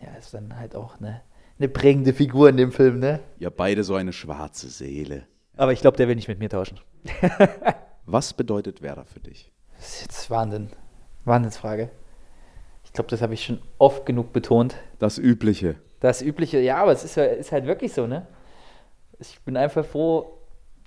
ja, 0.01 0.09
ist 0.17 0.33
dann 0.33 0.57
halt 0.57 0.75
auch 0.75 0.99
eine, 0.99 1.21
eine 1.59 1.69
prägende 1.69 2.13
Figur 2.13 2.49
in 2.49 2.57
dem 2.57 2.71
Film, 2.71 2.99
ne? 2.99 3.19
Ja, 3.39 3.49
beide 3.49 3.83
so 3.83 3.95
eine 3.95 4.13
schwarze 4.13 4.69
Seele. 4.69 5.27
Aber 5.55 5.73
ich 5.73 5.81
glaube, 5.81 5.97
der 5.97 6.07
will 6.07 6.15
nicht 6.15 6.27
mit 6.27 6.39
mir 6.39 6.49
tauschen. 6.49 6.79
Was 8.05 8.33
bedeutet 8.33 8.81
Werder 8.81 9.05
für 9.05 9.19
dich? 9.19 9.51
Das 9.77 9.87
ist 9.87 10.01
jetzt 10.01 10.29
Wahnsinn. 10.29 10.69
Wahnsinnsfrage. 11.25 11.89
Ich 12.97 12.99
glaube, 12.99 13.11
das 13.11 13.21
habe 13.21 13.35
ich 13.35 13.45
schon 13.45 13.61
oft 13.77 14.07
genug 14.07 14.33
betont. 14.33 14.75
Das 14.97 15.19
Übliche. 15.19 15.75
Das 15.99 16.23
Übliche, 16.23 16.59
ja, 16.59 16.77
aber 16.77 16.93
es 16.93 17.03
ist, 17.03 17.15
ist 17.15 17.51
halt 17.51 17.67
wirklich 17.67 17.93
so, 17.93 18.07
ne? 18.07 18.25
Ich 19.19 19.39
bin 19.41 19.55
einfach 19.55 19.85
froh, 19.85 20.39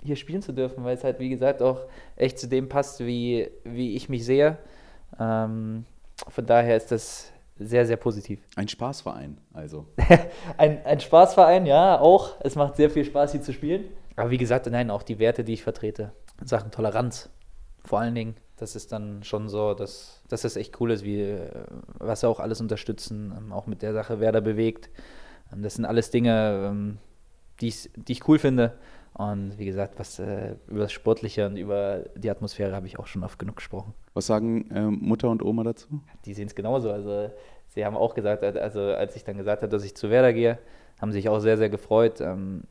hier 0.03 0.17
spielen 0.17 0.41
zu 0.41 0.51
dürfen, 0.51 0.83
weil 0.83 0.97
es 0.97 1.05
halt, 1.05 1.19
wie 1.19 1.29
gesagt, 1.29 1.61
auch 1.61 1.79
echt 2.17 2.37
zu 2.37 2.49
dem 2.49 2.67
passt, 2.67 2.99
wie, 2.99 3.49
wie 3.63 3.95
ich 3.95 4.09
mich 4.09 4.25
sehe. 4.25 4.57
Ähm, 5.17 5.85
von 6.27 6.45
daher 6.45 6.75
ist 6.75 6.91
das 6.91 7.31
sehr, 7.57 7.85
sehr 7.85 7.95
positiv. 7.95 8.41
Ein 8.57 8.67
Spaßverein, 8.67 9.37
also. 9.53 9.85
ein, 10.57 10.85
ein 10.85 10.99
Spaßverein, 10.99 11.65
ja, 11.65 11.97
auch. 11.97 12.35
Es 12.41 12.55
macht 12.55 12.75
sehr 12.75 12.89
viel 12.89 13.05
Spaß, 13.05 13.31
hier 13.31 13.41
zu 13.41 13.53
spielen. 13.53 13.85
Aber 14.17 14.31
wie 14.31 14.37
gesagt, 14.37 14.69
nein, 14.69 14.91
auch 14.91 15.03
die 15.03 15.17
Werte, 15.17 15.45
die 15.45 15.53
ich 15.53 15.63
vertrete. 15.63 16.11
In 16.41 16.47
Sachen 16.47 16.71
Toleranz. 16.71 17.29
Vor 17.85 18.01
allen 18.01 18.15
Dingen, 18.15 18.35
das 18.61 18.75
ist 18.75 18.91
dann 18.91 19.23
schon 19.23 19.49
so, 19.49 19.73
dass, 19.73 20.21
dass 20.29 20.43
das 20.43 20.55
echt 20.55 20.79
cool 20.79 20.91
ist, 20.91 21.03
wie, 21.03 21.19
äh, 21.21 21.49
was 21.97 22.21
sie 22.21 22.27
auch 22.27 22.39
alles 22.39 22.61
unterstützen, 22.61 23.33
ähm, 23.35 23.51
auch 23.51 23.65
mit 23.65 23.81
der 23.81 23.91
Sache, 23.91 24.19
wer 24.19 24.31
da 24.31 24.39
bewegt. 24.39 24.89
Ähm, 25.51 25.63
Das 25.63 25.73
sind 25.73 25.85
alles 25.85 26.11
Dinge, 26.11 26.67
ähm, 26.69 26.97
die 27.59 27.69
ich, 27.69 27.89
die 27.95 28.11
ich 28.11 28.27
cool 28.27 28.37
finde. 28.37 28.73
Und 29.13 29.57
wie 29.57 29.65
gesagt, 29.65 29.97
was 29.97 30.19
äh, 30.19 30.55
über 30.67 30.81
das 30.81 30.91
Sportliche 30.91 31.47
und 31.47 31.57
über 31.57 32.03
die 32.15 32.29
Atmosphäre 32.29 32.75
habe 32.75 32.85
ich 32.85 32.99
auch 32.99 33.07
schon 33.07 33.23
oft 33.23 33.39
genug 33.39 33.55
gesprochen. 33.57 33.93
Was 34.13 34.27
sagen 34.27 34.69
ähm, 34.73 34.99
Mutter 35.01 35.29
und 35.29 35.43
Oma 35.43 35.63
dazu? 35.63 35.87
Die 36.25 36.33
sehen 36.35 36.47
es 36.47 36.53
genauso. 36.55 36.91
Also 36.91 37.31
sie 37.69 37.83
haben 37.83 37.97
auch 37.97 38.13
gesagt, 38.13 38.43
also 38.43 38.79
als 38.81 39.15
ich 39.15 39.23
dann 39.23 39.37
gesagt 39.37 39.63
habe, 39.63 39.71
dass 39.71 39.83
ich 39.83 39.95
zu 39.95 40.11
Werder 40.11 40.33
gehe, 40.33 40.59
haben 41.01 41.11
sich 41.11 41.27
auch 41.29 41.39
sehr, 41.39 41.57
sehr 41.57 41.69
gefreut. 41.69 42.21
Ähm, 42.21 42.61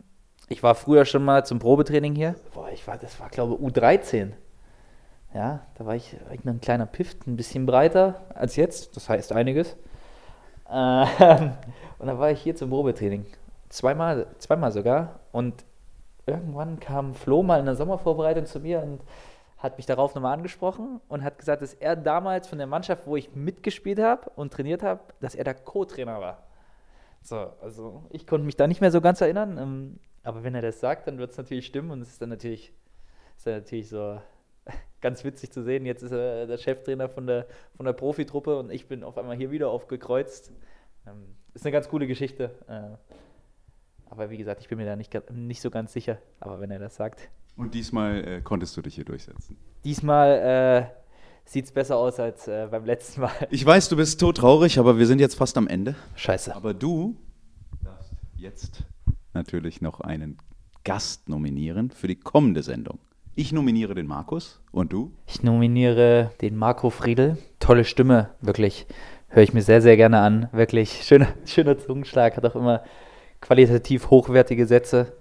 ich 0.49 0.63
war 0.63 0.77
früher 0.77 1.05
schon 1.05 1.25
mal 1.25 1.45
zum 1.45 1.59
Probetraining 1.59 2.15
hier. 2.15 2.37
Boah, 2.55 2.71
ich 2.73 2.87
war, 2.87 2.97
das 2.97 3.19
war 3.19 3.29
glaube 3.29 3.55
ich 3.55 3.61
U13. 3.61 4.31
Ja, 5.33 5.61
da 5.77 5.87
war 5.87 5.95
ich, 5.95 6.17
ein 6.29 6.61
kleiner 6.61 6.87
Pift, 6.87 7.27
ein 7.27 7.37
bisschen 7.37 7.65
breiter 7.65 8.21
als 8.35 8.57
jetzt. 8.57 8.97
Das 8.97 9.09
heißt 9.09 9.33
einiges. 9.33 9.77
Ähm, 10.69 11.53
und 11.99 12.07
dann 12.07 12.19
war 12.19 12.31
ich 12.31 12.41
hier 12.41 12.57
zum 12.57 12.71
Probetraining. 12.71 13.27
Zweimal, 13.69 14.27
zweimal 14.39 14.73
sogar. 14.73 15.21
Und 15.31 15.65
irgendwann 16.27 16.81
kam 16.81 17.15
Flo 17.15 17.43
mal 17.43 17.61
in 17.61 17.67
der 17.67 17.77
Sommervorbereitung 17.77 18.47
zu 18.47 18.61
mir 18.61 18.81
und 18.83 19.03
hat 19.59 19.77
mich 19.77 19.87
darauf 19.87 20.15
nochmal 20.15 20.35
angesprochen 20.35 21.01
und 21.09 21.23
hat 21.23 21.39
gesagt, 21.39 21.63
dass 21.63 21.75
er 21.75 21.95
damals 21.95 22.49
von 22.49 22.59
der 22.59 22.67
Mannschaft, 22.67 23.07
wo 23.07 23.17
ich 23.17 23.35
mitgespielt 23.35 24.01
habe 24.01 24.31
und 24.35 24.53
trainiert 24.53 24.83
habe, 24.83 25.01
dass 25.21 25.35
er 25.35 25.45
der 25.45 25.55
Co-Trainer 25.55 26.21
war. 26.21 26.43
So, 27.23 27.37
also 27.61 28.03
ich 28.09 28.27
konnte 28.27 28.47
mich 28.47 28.57
da 28.57 28.67
nicht 28.67 28.81
mehr 28.81 28.91
so 28.91 29.03
ganz 29.03 29.21
erinnern, 29.21 29.59
ähm, 29.59 30.01
aber 30.23 30.43
wenn 30.43 30.55
er 30.55 30.63
das 30.63 30.81
sagt, 30.81 31.07
dann 31.07 31.19
wird 31.19 31.33
es 31.33 31.37
natürlich 31.37 31.67
stimmen 31.67 31.91
und 31.91 32.01
es 32.01 32.09
ist 32.09 32.23
dann 32.23 32.31
natürlich, 32.31 32.73
ist 33.37 33.47
dann 33.47 33.55
natürlich 33.55 33.91
so 33.91 34.19
ganz 35.01 35.25
witzig 35.25 35.51
zu 35.51 35.63
sehen. 35.63 35.87
Jetzt 35.87 36.03
ist 36.03 36.13
er 36.13 36.47
der 36.47 36.59
Cheftrainer 36.59 37.09
von 37.09 37.27
der, 37.27 37.47
von 37.77 37.87
der 37.87 37.93
Profitruppe 37.93 38.59
und 38.59 38.71
ich 38.71 38.89
bin 38.89 39.05
auf 39.05 39.19
einmal 39.19 39.37
hier 39.37 39.51
wieder 39.51 39.71
aufgekreuzt. 39.71 40.53
Ähm, 41.07 41.35
ist 41.55 41.65
eine 41.65 41.73
ganz 41.73 41.89
coole 41.89 42.07
Geschichte. 42.07 42.51
Äh, 42.69 42.97
aber 44.11 44.31
wie 44.31 44.37
gesagt, 44.37 44.61
ich 44.61 44.69
bin 44.69 44.79
mir 44.79 44.87
da 44.87 44.97
nicht, 44.97 45.17
nicht 45.33 45.61
so 45.61 45.71
ganz 45.71 45.93
sicher. 45.93 46.19
Aber 46.41 46.61
wenn 46.61 46.71
er 46.71 46.79
das 46.79 46.97
sagt. 46.97 47.31
Und 47.57 47.75
diesmal 47.75 48.25
äh, 48.27 48.41
konntest 48.41 48.77
du 48.77 48.83
dich 48.83 48.95
hier 48.95 49.05
durchsetzen. 49.05 49.57
Diesmal 49.85 50.91
äh, 50.93 51.01
sieht 51.45 51.67
es 51.67 51.73
besser 51.73 51.97
aus 51.97 52.19
als 52.19 52.49
äh, 52.49 52.69
beim 52.71 52.85
letzten 52.85 53.23
Mal. 53.23 53.33
Ich 53.51 53.65
weiß, 53.65 53.89
du 53.89 53.97
bist 53.97 54.21
todtraurig, 54.21 54.79
aber 54.79 54.99
wir 54.99 55.07
sind 55.07 55.21
jetzt 55.21 55.35
fast 55.35 55.57
am 55.57 55.69
Ende. 55.69 55.95
Scheiße. 56.17 56.55
Aber 56.55 56.75
du 56.75 57.17
darfst 57.83 58.13
jetzt 58.37 58.85
natürlich 59.33 59.81
noch 59.81 60.01
einen 60.01 60.39
Gast 60.85 61.29
nominieren 61.29 61.91
für 61.91 62.09
die 62.09 62.17
kommende 62.17 62.63
Sendung. 62.63 62.99
Ich 63.37 63.53
nominiere 63.53 63.95
den 63.95 64.09
Markus 64.09 64.61
und 64.73 64.93
du? 64.93 65.13
Ich 65.27 65.45
nominiere 65.45 66.33
den 66.41 66.57
Marco 66.57 66.91
Friedl. 66.91 67.39
Tolle 67.61 67.85
Stimme, 67.85 68.31
wirklich. 68.41 68.87
Höre 69.29 69.45
ich 69.45 69.55
mir 69.55 69.63
sehr, 69.63 69.81
sehr 69.81 69.97
gerne 69.97 70.19
an. 70.19 70.49
Wirklich 70.51 71.05
schöner, 71.05 71.29
schöner 71.47 71.79
Zungenschlag, 71.79 72.37
hat 72.37 72.45
auch 72.45 72.57
immer 72.57 72.83
qualitativ 73.41 74.11
hochwertige 74.11 74.67
Sätze 74.67 75.13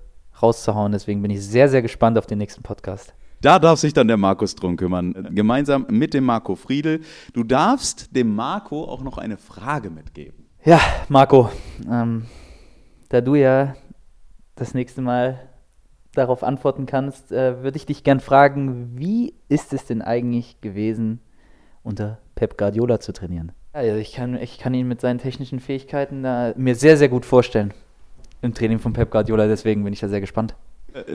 rauszuhauen. 0.41 0.91
Deswegen 0.91 1.21
bin 1.21 1.29
ich 1.29 1.45
sehr, 1.45 1.69
sehr 1.69 1.83
gespannt 1.83 2.17
auf 2.17 2.25
den 2.25 2.39
nächsten 2.39 2.63
Podcast. 2.63 3.13
Da 3.41 3.59
darf 3.59 3.79
sich 3.79 3.93
dann 3.93 4.07
der 4.07 4.17
Markus 4.17 4.55
drum 4.55 4.75
kümmern, 4.75 5.29
gemeinsam 5.31 5.85
mit 5.89 6.15
dem 6.15 6.25
Marco 6.25 6.55
Friedel. 6.55 7.01
Du 7.33 7.43
darfst 7.43 8.15
dem 8.15 8.35
Marco 8.35 8.85
auch 8.85 9.03
noch 9.03 9.19
eine 9.19 9.37
Frage 9.37 9.91
mitgeben. 9.91 10.47
Ja, 10.65 10.81
Marco, 11.07 11.49
ähm, 11.89 12.25
da 13.09 13.21
du 13.21 13.35
ja 13.35 13.75
das 14.55 14.73
nächste 14.73 15.01
Mal 15.01 15.48
darauf 16.13 16.43
antworten 16.43 16.85
kannst, 16.85 17.31
äh, 17.31 17.61
würde 17.63 17.77
ich 17.77 17.85
dich 17.85 18.03
gern 18.03 18.19
fragen, 18.19 18.97
wie 18.97 19.33
ist 19.47 19.73
es 19.73 19.85
denn 19.85 20.01
eigentlich 20.01 20.59
gewesen, 20.61 21.19
unter 21.83 22.19
Pep 22.35 22.57
Guardiola 22.57 22.99
zu 22.99 23.13
trainieren? 23.13 23.51
Ja, 23.73 23.81
also 23.81 23.97
ich, 23.97 24.13
kann, 24.13 24.35
ich 24.35 24.57
kann 24.57 24.73
ihn 24.73 24.87
mit 24.87 25.01
seinen 25.01 25.19
technischen 25.19 25.59
Fähigkeiten 25.59 26.23
da 26.23 26.53
mir 26.57 26.75
sehr, 26.75 26.97
sehr 26.97 27.09
gut 27.09 27.25
vorstellen 27.25 27.73
im 28.41 28.53
Training 28.53 28.79
von 28.79 28.93
Pep 28.93 29.11
Guardiola, 29.11 29.47
deswegen 29.47 29.83
bin 29.83 29.93
ich 29.93 29.99
da 29.99 30.07
sehr 30.07 30.21
gespannt. 30.21 30.55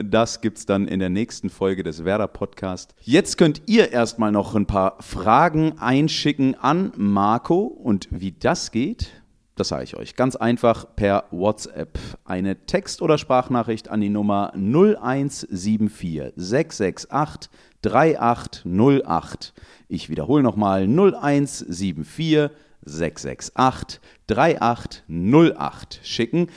Das 0.01 0.39
gibt's 0.39 0.65
dann 0.65 0.87
in 0.87 0.99
der 0.99 1.09
nächsten 1.09 1.49
Folge 1.49 1.83
des 1.83 2.05
Werder 2.05 2.27
Podcast. 2.27 2.95
Jetzt 3.01 3.37
könnt 3.37 3.63
ihr 3.65 3.91
erstmal 3.91 4.31
noch 4.31 4.55
ein 4.55 4.67
paar 4.67 4.95
Fragen 5.01 5.77
einschicken 5.79 6.55
an 6.55 6.93
Marco 6.95 7.63
und 7.63 8.07
wie 8.09 8.31
das 8.31 8.71
geht, 8.71 9.11
das 9.55 9.69
sage 9.69 9.85
ich 9.85 9.95
euch 9.95 10.15
ganz 10.15 10.35
einfach 10.35 10.95
per 10.95 11.25
WhatsApp. 11.31 11.97
Eine 12.25 12.65
Text- 12.65 13.01
oder 13.01 13.17
Sprachnachricht 13.17 13.89
an 13.89 14.01
die 14.01 14.09
Nummer 14.09 14.51
0174 14.53 16.33
668 16.35 17.49
3808. 17.81 19.53
Ich 19.87 20.09
wiederhole 20.09 20.43
nochmal 20.43 20.87
0174 20.87 22.49
668 22.83 24.01
3808 24.27 25.99
schicken 26.03 26.47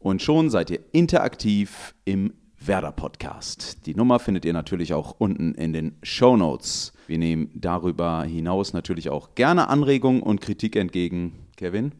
und 0.00 0.20
schon 0.20 0.50
seid 0.50 0.70
ihr 0.70 0.80
interaktiv 0.90 1.94
im 2.04 2.32
Werder 2.58 2.92
Podcast. 2.92 3.86
Die 3.86 3.94
Nummer 3.94 4.18
findet 4.18 4.44
ihr 4.44 4.52
natürlich 4.52 4.94
auch 4.94 5.14
unten 5.18 5.54
in 5.54 5.72
den 5.72 5.96
Show 6.02 6.36
Notes. 6.36 6.92
Wir 7.06 7.18
nehmen 7.18 7.50
darüber 7.54 8.24
hinaus 8.24 8.72
natürlich 8.72 9.10
auch 9.10 9.34
gerne 9.34 9.68
Anregungen 9.68 10.22
und 10.22 10.40
Kritik 10.40 10.76
entgegen. 10.76 11.46
Kevin, 11.56 11.92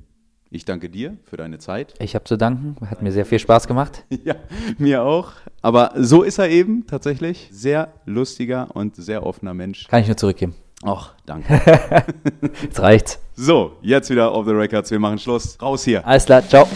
ich 0.53 0.67
danke 0.67 0.91
dir 0.91 1.17
für 1.25 1.38
deine 1.38 1.59
Zeit. 1.59 1.95
Ich 1.99 2.15
habe 2.15 2.25
zu 2.25 2.37
danken, 2.37 2.77
hat 2.88 3.01
mir 3.03 3.11
sehr 3.11 3.25
viel 3.25 3.38
Spaß 3.38 3.67
gemacht. 3.67 4.05
Ja, 4.25 4.37
mir 4.79 5.03
auch. 5.03 5.33
Aber 5.62 5.95
so 5.97 6.23
ist 6.23 6.38
er 6.38 6.49
eben 6.49 6.87
tatsächlich. 6.87 7.49
Sehr 7.51 7.93
lustiger 8.05 8.69
und 8.75 8.95
sehr 8.95 9.27
offener 9.27 9.53
Mensch. 9.55 9.88
Kann 9.88 10.03
ich 10.03 10.07
nur 10.07 10.17
zurückgeben. 10.17 10.55
Ach, 10.85 11.15
danke. 11.27 11.61
Jetzt 12.62 12.79
reicht's. 12.79 13.19
So, 13.35 13.73
jetzt 13.81 14.11
wieder 14.11 14.31
auf 14.31 14.47
the 14.47 14.53
records. 14.53 14.91
Wir 14.91 15.01
machen 15.01 15.19
Schluss. 15.19 15.61
Raus 15.61 15.85
hier. 15.85 16.07
Alles 16.07 16.27
klar, 16.27 16.47
ciao. 16.47 16.69